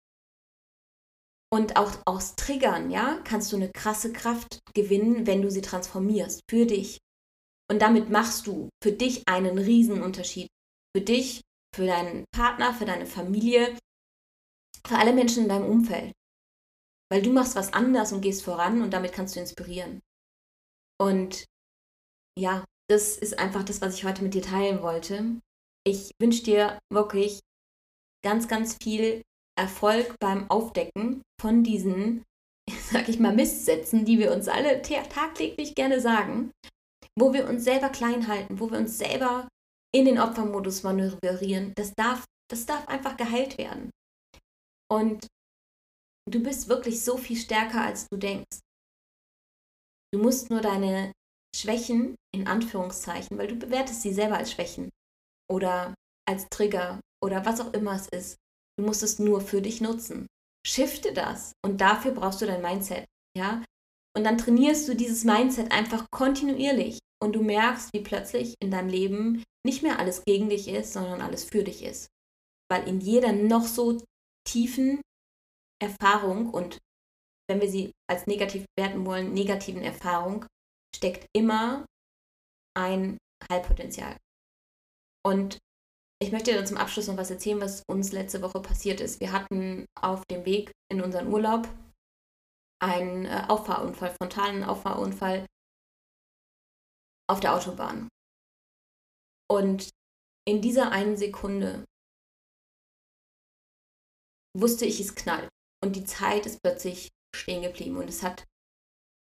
Und 1.52 1.76
auch 1.76 1.92
aus 2.06 2.34
Triggern, 2.34 2.90
ja, 2.90 3.20
kannst 3.24 3.52
du 3.52 3.56
eine 3.56 3.70
krasse 3.70 4.12
Kraft 4.12 4.60
gewinnen, 4.74 5.26
wenn 5.26 5.42
du 5.42 5.50
sie 5.50 5.60
transformierst 5.60 6.40
für 6.48 6.66
dich. 6.66 6.98
Und 7.70 7.80
damit 7.80 8.10
machst 8.10 8.46
du 8.46 8.68
für 8.82 8.92
dich 8.92 9.26
einen 9.26 9.58
Riesenunterschied. 9.58 10.48
Für 10.94 11.02
dich, 11.02 11.40
für 11.74 11.86
deinen 11.86 12.24
Partner, 12.34 12.74
für 12.74 12.84
deine 12.84 13.06
Familie, 13.06 13.76
für 14.86 14.98
alle 14.98 15.12
Menschen 15.12 15.44
in 15.44 15.48
deinem 15.48 15.70
Umfeld. 15.70 16.12
Weil 17.10 17.22
du 17.22 17.32
machst 17.32 17.56
was 17.56 17.72
anders 17.72 18.12
und 18.12 18.20
gehst 18.20 18.42
voran 18.42 18.82
und 18.82 18.90
damit 18.90 19.12
kannst 19.12 19.36
du 19.36 19.40
inspirieren. 19.40 20.00
Und 21.00 21.44
ja, 22.38 22.64
das 22.90 23.16
ist 23.16 23.38
einfach 23.38 23.64
das, 23.64 23.80
was 23.80 23.94
ich 23.94 24.04
heute 24.04 24.22
mit 24.22 24.34
dir 24.34 24.42
teilen 24.42 24.82
wollte. 24.82 25.40
Ich 25.84 26.12
wünsche 26.20 26.42
dir 26.42 26.78
wirklich 26.92 27.40
ganz, 28.24 28.48
ganz 28.48 28.76
viel 28.82 29.22
Erfolg 29.58 30.14
beim 30.20 30.50
Aufdecken 30.50 31.22
von 31.40 31.62
diesen, 31.64 32.24
sag 32.90 33.08
ich 33.08 33.18
mal, 33.18 33.34
Mistsätzen, 33.34 34.04
die 34.04 34.18
wir 34.18 34.32
uns 34.32 34.48
alle 34.48 34.82
tagtäglich 34.82 35.74
gerne 35.74 36.00
sagen, 36.00 36.52
wo 37.18 37.32
wir 37.32 37.48
uns 37.48 37.64
selber 37.64 37.88
klein 37.88 38.28
halten, 38.28 38.58
wo 38.60 38.70
wir 38.70 38.78
uns 38.78 38.98
selber 38.98 39.48
in 39.94 40.04
den 40.06 40.18
Opfermodus 40.18 40.82
manövrieren. 40.82 41.72
Das 41.76 41.92
darf, 41.94 42.24
das 42.50 42.66
darf 42.66 42.88
einfach 42.88 43.16
geheilt 43.16 43.58
werden. 43.58 43.90
Und 44.90 45.26
du 46.30 46.42
bist 46.42 46.68
wirklich 46.68 47.02
so 47.04 47.16
viel 47.16 47.36
stärker, 47.36 47.82
als 47.82 48.06
du 48.08 48.18
denkst. 48.18 48.60
Du 50.14 50.22
musst 50.22 50.50
nur 50.50 50.60
deine 50.60 51.12
Schwächen, 51.54 52.16
in 52.34 52.46
Anführungszeichen, 52.46 53.38
weil 53.38 53.48
du 53.48 53.56
bewertest 53.56 54.02
sie 54.02 54.12
selber 54.12 54.36
als 54.36 54.52
Schwächen 54.52 54.90
oder 55.50 55.94
als 56.28 56.46
Trigger 56.50 57.00
oder 57.22 57.44
was 57.44 57.60
auch 57.60 57.72
immer 57.72 57.94
es 57.94 58.08
ist. 58.08 58.36
Du 58.78 58.84
musst 58.84 59.02
es 59.02 59.18
nur 59.18 59.40
für 59.40 59.60
dich 59.60 59.80
nutzen. 59.80 60.26
Shifte 60.66 61.12
das 61.12 61.52
und 61.64 61.80
dafür 61.80 62.12
brauchst 62.12 62.40
du 62.40 62.46
dein 62.46 62.62
Mindset, 62.62 63.06
ja? 63.36 63.62
Und 64.16 64.24
dann 64.24 64.38
trainierst 64.38 64.88
du 64.88 64.94
dieses 64.94 65.24
Mindset 65.24 65.72
einfach 65.72 66.06
kontinuierlich 66.10 66.98
und 67.22 67.34
du 67.34 67.42
merkst, 67.42 67.90
wie 67.94 68.02
plötzlich 68.02 68.54
in 68.60 68.70
deinem 68.70 68.88
Leben 68.88 69.42
nicht 69.64 69.82
mehr 69.82 69.98
alles 69.98 70.24
gegen 70.24 70.48
dich 70.48 70.68
ist, 70.68 70.92
sondern 70.92 71.20
alles 71.20 71.44
für 71.44 71.64
dich 71.64 71.82
ist. 71.82 72.08
Weil 72.70 72.86
in 72.88 73.00
jeder 73.00 73.32
noch 73.32 73.64
so 73.64 74.02
tiefen 74.46 75.00
Erfahrung 75.80 76.50
und 76.50 76.78
wenn 77.48 77.60
wir 77.60 77.70
sie 77.70 77.92
als 78.08 78.26
negativ 78.26 78.64
bewerten 78.76 79.04
wollen, 79.06 79.32
negativen 79.32 79.82
Erfahrung, 79.82 80.46
steckt 80.94 81.26
immer 81.34 81.84
ein 82.74 83.18
Heilpotenzial. 83.50 84.16
Und 85.24 85.58
ich 86.22 86.32
möchte 86.32 86.52
dir 86.52 86.64
zum 86.64 86.76
Abschluss 86.76 87.08
noch 87.08 87.16
was 87.16 87.30
erzählen, 87.30 87.60
was 87.60 87.82
uns 87.88 88.12
letzte 88.12 88.42
Woche 88.42 88.60
passiert 88.60 89.00
ist. 89.00 89.20
Wir 89.20 89.32
hatten 89.32 89.86
auf 90.00 90.22
dem 90.30 90.44
Weg 90.44 90.70
in 90.90 91.02
unseren 91.02 91.32
Urlaub 91.32 91.68
einen 92.82 93.26
äh, 93.26 93.44
Auffahrunfall, 93.48 94.14
frontalen 94.20 94.64
Auffahrunfall 94.64 95.46
auf 97.30 97.40
der 97.40 97.54
Autobahn. 97.54 98.08
Und 99.50 99.90
in 100.46 100.60
dieser 100.60 100.90
einen 100.90 101.16
Sekunde 101.16 101.84
wusste 104.58 104.84
ich, 104.84 105.00
es 105.00 105.14
knallt. 105.14 105.48
Und 105.82 105.96
die 105.96 106.04
Zeit 106.04 106.46
ist 106.46 106.60
plötzlich 106.62 107.10
stehen 107.34 107.62
geblieben. 107.62 107.96
Und 107.96 108.08
es 108.08 108.22
hat 108.22 108.44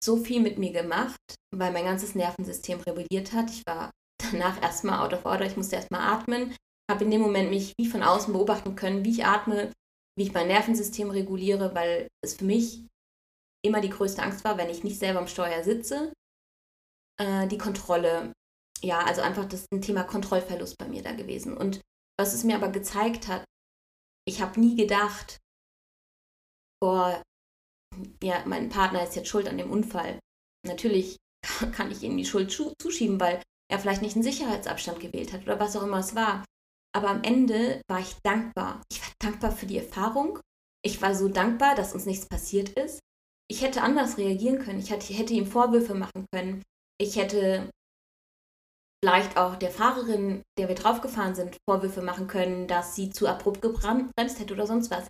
so 0.04 0.18
viel 0.18 0.42
mit 0.42 0.58
mir 0.58 0.72
gemacht, 0.72 1.20
weil 1.54 1.72
mein 1.72 1.86
ganzes 1.86 2.16
Nervensystem 2.16 2.80
rebelliert 2.82 3.34
hat. 3.34 3.50
Ich 3.50 3.64
war 3.66 3.92
danach 4.32 4.62
erstmal 4.62 5.06
out 5.06 5.14
of 5.14 5.26
order. 5.26 5.46
Ich 5.46 5.58
musste 5.58 5.76
erstmal 5.76 6.02
atmen, 6.02 6.56
habe 6.90 7.04
in 7.04 7.12
dem 7.12 7.22
Moment 7.22 7.50
mich 7.50 7.74
wie 7.80 7.88
von 7.88 8.04
außen 8.04 8.34
beobachten 8.34 8.76
können, 8.76 9.04
wie 9.04 9.12
ich 9.12 9.26
atme, 9.26 9.72
wie 10.18 10.24
ich 10.24 10.34
mein 10.34 10.48
Nervensystem 10.48 11.10
reguliere, 11.10 11.74
weil 11.76 12.08
es 12.24 12.36
für 12.36 12.46
mich 12.46 12.86
immer 13.64 13.82
die 13.82 13.90
größte 13.90 14.22
Angst 14.22 14.44
war, 14.44 14.58
wenn 14.58 14.70
ich 14.70 14.84
nicht 14.84 15.00
selber 15.00 15.20
am 15.20 15.28
Steuer 15.28 15.64
sitze, 15.64 16.14
äh, 17.20 17.48
die 17.48 17.58
Kontrolle. 17.58 18.34
Ja, 18.82 19.00
also 19.00 19.22
einfach 19.22 19.46
das 19.46 19.66
ein 19.74 19.82
Thema 19.82 20.04
Kontrollverlust 20.04 20.78
bei 20.78 20.88
mir 20.88 21.02
da 21.02 21.14
gewesen. 21.14 21.58
Und 21.58 21.82
was 22.20 22.34
es 22.34 22.44
mir 22.44 22.56
aber 22.56 22.70
gezeigt 22.70 23.28
hat, 23.28 23.44
ich 24.28 24.42
habe 24.42 24.60
nie 24.60 24.76
gedacht, 24.76 25.38
boah, 26.82 27.22
ja, 28.22 28.44
mein 28.46 28.70
Partner 28.70 29.04
ist 29.04 29.16
jetzt 29.16 29.30
schuld 29.30 29.48
an 29.48 29.58
dem 29.58 29.72
Unfall. 29.72 30.20
Natürlich 30.66 31.18
kann 31.74 31.92
ich 31.92 32.04
ihm 32.04 32.18
die 32.18 32.26
Schuld 32.26 32.52
zuschieben, 32.52 33.20
weil 33.20 33.42
er 33.70 33.80
vielleicht 33.80 34.02
nicht 34.02 34.16
einen 34.16 34.24
Sicherheitsabstand 34.24 35.00
gewählt 35.00 35.34
hat 35.34 35.44
oder 35.44 35.60
was 35.60 35.76
auch 35.76 35.84
immer 35.84 36.00
es 36.00 36.16
war. 36.16 36.46
Aber 36.96 37.10
am 37.10 37.24
Ende 37.24 37.82
war 37.90 38.00
ich 38.00 38.16
dankbar. 38.24 38.82
Ich 38.92 39.02
war 39.02 39.10
dankbar 39.20 39.52
für 39.52 39.66
die 39.66 39.78
Erfahrung. 39.78 40.40
Ich 40.84 41.02
war 41.02 41.16
so 41.16 41.28
dankbar, 41.28 41.76
dass 41.76 41.94
uns 41.94 42.06
nichts 42.06 42.28
passiert 42.28 42.70
ist. 42.70 43.00
Ich 43.50 43.62
hätte 43.62 43.82
anders 43.82 44.18
reagieren 44.18 44.60
können. 44.60 44.80
Ich 44.80 44.90
hätte, 44.92 45.34
ihm 45.34 45.46
Vorwürfe 45.46 45.94
machen 45.94 46.26
können. 46.34 46.64
Ich 47.00 47.16
hätte 47.16 47.70
vielleicht 49.04 49.38
auch 49.38 49.56
der 49.56 49.72
Fahrerin, 49.72 50.42
der 50.58 50.68
wir 50.68 50.76
draufgefahren 50.76 51.36
sind, 51.36 51.58
Vorwürfe 51.70 52.02
machen 52.02 52.28
können, 52.28 52.68
dass 52.68 52.96
sie 52.96 53.10
zu 53.10 53.28
abrupt 53.28 53.62
gebremst 53.62 54.40
hätte 54.40 54.54
oder 54.54 54.68
sonst 54.68 54.92
was 54.92 55.08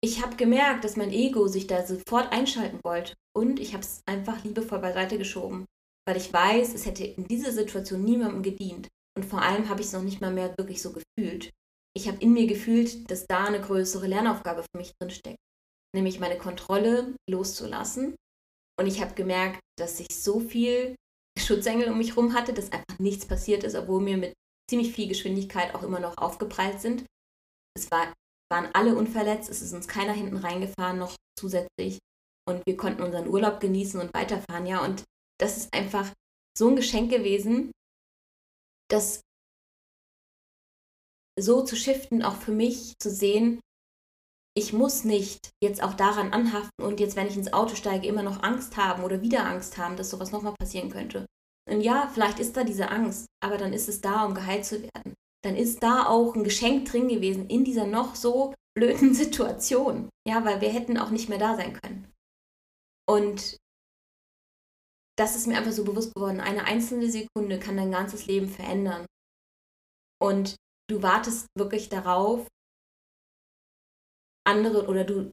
ich 0.00 0.22
habe 0.22 0.36
gemerkt, 0.36 0.84
dass 0.84 0.96
mein 0.96 1.10
Ego 1.10 1.48
sich 1.48 1.66
da 1.66 1.84
sofort 1.84 2.32
einschalten 2.32 2.80
wollte 2.84 3.14
und 3.36 3.58
ich 3.58 3.72
habe 3.72 3.82
es 3.82 4.02
einfach 4.06 4.44
liebevoll 4.44 4.78
beiseite 4.78 5.18
geschoben, 5.18 5.66
weil 6.06 6.16
ich 6.16 6.32
weiß, 6.32 6.74
es 6.74 6.86
hätte 6.86 7.04
in 7.04 7.26
dieser 7.26 7.52
Situation 7.52 8.04
niemandem 8.04 8.42
gedient 8.42 8.88
und 9.16 9.24
vor 9.24 9.42
allem 9.42 9.68
habe 9.68 9.80
ich 9.80 9.88
es 9.88 9.92
noch 9.92 10.02
nicht 10.02 10.20
mal 10.20 10.32
mehr 10.32 10.54
wirklich 10.56 10.80
so 10.80 10.92
gefühlt. 10.92 11.50
Ich 11.96 12.06
habe 12.06 12.18
in 12.20 12.32
mir 12.32 12.46
gefühlt, 12.46 13.10
dass 13.10 13.26
da 13.26 13.44
eine 13.44 13.60
größere 13.60 14.06
Lernaufgabe 14.06 14.62
für 14.62 14.78
mich 14.78 14.92
drin 15.00 15.10
steckt, 15.10 15.40
nämlich 15.94 16.20
meine 16.20 16.38
Kontrolle 16.38 17.14
loszulassen 17.28 18.14
und 18.78 18.86
ich 18.86 19.00
habe 19.00 19.14
gemerkt, 19.14 19.60
dass 19.78 20.00
ich 20.00 20.08
so 20.22 20.40
viel 20.40 20.94
Schutzengel 21.38 21.90
um 21.90 21.98
mich 21.98 22.10
herum 22.10 22.34
hatte, 22.34 22.52
dass 22.52 22.72
einfach 22.72 22.98
nichts 22.98 23.26
passiert 23.26 23.64
ist, 23.64 23.74
obwohl 23.74 24.00
mir 24.00 24.16
mit 24.16 24.34
ziemlich 24.68 24.92
viel 24.92 25.08
Geschwindigkeit 25.08 25.74
auch 25.74 25.82
immer 25.82 26.00
noch 26.00 26.16
aufgeprallt 26.18 26.80
sind. 26.80 27.04
Es 27.76 27.90
war 27.90 28.12
waren 28.50 28.70
alle 28.74 28.96
unverletzt, 28.96 29.50
es 29.50 29.62
ist 29.62 29.74
uns 29.74 29.88
keiner 29.88 30.12
hinten 30.12 30.36
reingefahren 30.36 30.98
noch 30.98 31.14
zusätzlich 31.38 31.98
und 32.48 32.64
wir 32.66 32.76
konnten 32.76 33.02
unseren 33.02 33.28
Urlaub 33.28 33.60
genießen 33.60 34.00
und 34.00 34.12
weiterfahren, 34.14 34.66
ja. 34.66 34.84
Und 34.84 35.04
das 35.38 35.56
ist 35.56 35.74
einfach 35.74 36.12
so 36.56 36.68
ein 36.68 36.76
Geschenk 36.76 37.10
gewesen, 37.10 37.70
das 38.90 39.20
so 41.38 41.62
zu 41.62 41.76
shiften, 41.76 42.22
auch 42.22 42.36
für 42.36 42.52
mich 42.52 42.94
zu 42.98 43.10
sehen, 43.10 43.60
ich 44.58 44.72
muss 44.72 45.04
nicht 45.04 45.50
jetzt 45.62 45.82
auch 45.82 45.94
daran 45.94 46.32
anhaften 46.32 46.84
und 46.84 47.00
jetzt, 47.00 47.16
wenn 47.16 47.28
ich 47.28 47.36
ins 47.36 47.52
Auto 47.52 47.74
steige, 47.74 48.06
immer 48.06 48.22
noch 48.22 48.42
Angst 48.42 48.76
haben 48.76 49.04
oder 49.04 49.22
wieder 49.22 49.46
Angst 49.46 49.78
haben, 49.78 49.96
dass 49.96 50.10
sowas 50.10 50.32
nochmal 50.32 50.54
passieren 50.58 50.90
könnte. 50.90 51.26
Und 51.70 51.80
ja, 51.80 52.10
vielleicht 52.12 52.38
ist 52.40 52.56
da 52.56 52.64
diese 52.64 52.90
Angst, 52.90 53.26
aber 53.42 53.58
dann 53.58 53.72
ist 53.72 53.88
es 53.88 54.00
da, 54.00 54.24
um 54.24 54.34
geheilt 54.34 54.64
zu 54.64 54.82
werden 54.82 55.14
dann 55.44 55.56
ist 55.56 55.82
da 55.82 56.06
auch 56.06 56.34
ein 56.34 56.44
Geschenk 56.44 56.90
drin 56.90 57.08
gewesen 57.08 57.48
in 57.48 57.64
dieser 57.64 57.86
noch 57.86 58.14
so 58.14 58.54
blöden 58.74 59.14
Situation. 59.14 60.08
Ja, 60.26 60.44
weil 60.44 60.60
wir 60.60 60.70
hätten 60.70 60.98
auch 60.98 61.10
nicht 61.10 61.28
mehr 61.28 61.38
da 61.38 61.56
sein 61.56 61.72
können. 61.80 62.12
Und 63.08 63.56
das 65.16 65.36
ist 65.36 65.46
mir 65.46 65.56
einfach 65.56 65.72
so 65.72 65.84
bewusst 65.84 66.14
geworden. 66.14 66.40
Eine 66.40 66.64
einzelne 66.64 67.10
Sekunde 67.10 67.58
kann 67.58 67.76
dein 67.76 67.90
ganzes 67.90 68.26
Leben 68.26 68.48
verändern. 68.48 69.06
Und 70.20 70.56
du 70.90 71.02
wartest 71.02 71.46
wirklich 71.56 71.88
darauf, 71.88 72.46
andere 74.48 74.86
oder 74.86 75.04
du 75.04 75.30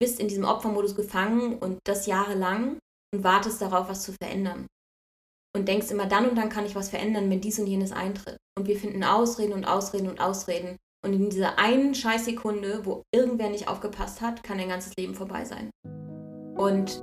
bist 0.00 0.20
in 0.20 0.28
diesem 0.28 0.44
Opfermodus 0.44 0.94
gefangen 0.94 1.58
und 1.58 1.78
das 1.84 2.06
jahrelang 2.06 2.78
und 3.14 3.24
wartest 3.24 3.60
darauf, 3.60 3.88
was 3.88 4.02
zu 4.02 4.12
verändern 4.12 4.66
und 5.54 5.68
denkst 5.68 5.90
immer, 5.90 6.06
dann 6.06 6.28
und 6.28 6.36
dann 6.36 6.48
kann 6.48 6.66
ich 6.66 6.74
was 6.74 6.88
verändern, 6.88 7.30
wenn 7.30 7.40
dies 7.40 7.58
und 7.58 7.66
jenes 7.66 7.92
eintritt. 7.92 8.38
Und 8.56 8.66
wir 8.66 8.76
finden 8.76 9.04
Ausreden 9.04 9.52
und 9.52 9.64
Ausreden 9.64 10.08
und 10.08 10.20
Ausreden. 10.20 10.76
Und 11.04 11.12
in 11.12 11.30
dieser 11.30 11.58
einen 11.58 11.94
Scheißsekunde, 11.94 12.82
wo 12.84 13.02
irgendwer 13.14 13.50
nicht 13.50 13.68
aufgepasst 13.68 14.20
hat, 14.20 14.42
kann 14.42 14.58
dein 14.58 14.68
ganzes 14.68 14.94
Leben 14.96 15.14
vorbei 15.14 15.44
sein. 15.44 15.70
Und 16.56 17.02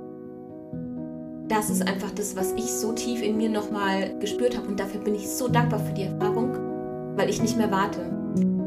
das 1.48 1.68
ist 1.68 1.86
einfach 1.86 2.10
das, 2.12 2.36
was 2.36 2.52
ich 2.52 2.72
so 2.72 2.92
tief 2.92 3.22
in 3.22 3.36
mir 3.36 3.50
nochmal 3.50 4.18
gespürt 4.18 4.56
habe. 4.56 4.68
Und 4.68 4.80
dafür 4.80 5.00
bin 5.00 5.14
ich 5.14 5.28
so 5.28 5.48
dankbar 5.48 5.80
für 5.80 5.92
die 5.92 6.04
Erfahrung, 6.04 7.16
weil 7.16 7.28
ich 7.28 7.42
nicht 7.42 7.56
mehr 7.56 7.70
warte. 7.70 8.19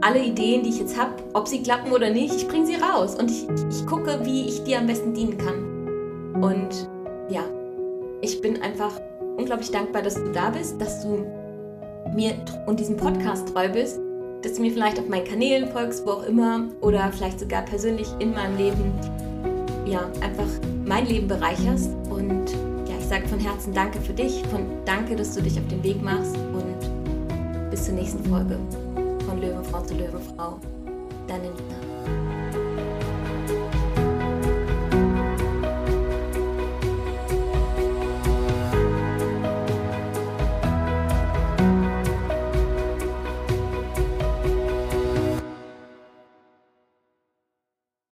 Alle 0.05 0.21
Ideen, 0.21 0.63
die 0.63 0.69
ich 0.69 0.79
jetzt 0.79 0.99
habe, 0.99 1.13
ob 1.33 1.47
sie 1.47 1.63
klappen 1.63 1.93
oder 1.93 2.09
nicht, 2.09 2.35
ich 2.35 2.45
bringe 2.45 2.65
sie 2.65 2.75
raus. 2.75 3.15
Und 3.15 3.31
ich, 3.31 3.47
ich 3.69 3.87
gucke, 3.87 4.19
wie 4.25 4.49
ich 4.49 4.61
dir 4.65 4.79
am 4.79 4.87
besten 4.87 5.13
dienen 5.13 5.37
kann. 5.37 6.43
Und 6.43 6.89
ja, 7.29 7.43
ich 8.21 8.41
bin 8.41 8.61
einfach 8.61 8.91
unglaublich 9.37 9.71
dankbar, 9.71 10.01
dass 10.01 10.15
du 10.15 10.29
da 10.33 10.49
bist, 10.49 10.81
dass 10.81 11.03
du 11.03 11.25
mir 12.13 12.33
und 12.65 12.81
diesem 12.81 12.97
Podcast 12.97 13.47
treu 13.53 13.69
bist, 13.69 13.97
dass 14.41 14.55
du 14.55 14.61
mir 14.61 14.71
vielleicht 14.71 14.99
auf 14.99 15.07
meinen 15.07 15.25
Kanälen 15.25 15.69
folgst, 15.71 16.05
wo 16.05 16.11
auch 16.11 16.23
immer, 16.23 16.65
oder 16.81 17.09
vielleicht 17.13 17.39
sogar 17.39 17.61
persönlich 17.61 18.09
in 18.19 18.33
meinem 18.33 18.57
Leben, 18.57 18.93
ja, 19.85 20.01
einfach 20.19 20.49
mein 20.85 21.05
Leben 21.05 21.29
bereicherst. 21.29 21.91
Und 22.09 22.51
ja, 22.89 22.95
ich 22.99 23.05
sage 23.05 23.25
von 23.29 23.39
Herzen 23.39 23.73
Danke 23.73 24.01
für 24.01 24.13
dich, 24.13 24.43
von 24.51 24.65
Danke, 24.83 25.15
dass 25.15 25.33
du 25.33 25.41
dich 25.41 25.57
auf 25.57 25.67
den 25.69 25.81
Weg 25.81 26.01
machst 26.01 26.35
und 26.35 27.69
bis 27.71 27.85
zur 27.85 27.93
nächsten 27.93 28.21
Folge 28.25 28.59
von 29.33 29.41
Löwenfrau 29.41 29.81
zu 29.81 29.95
Löwenfrau. 29.95 30.59
Deine 31.27 31.49
Nina. 31.49 32.42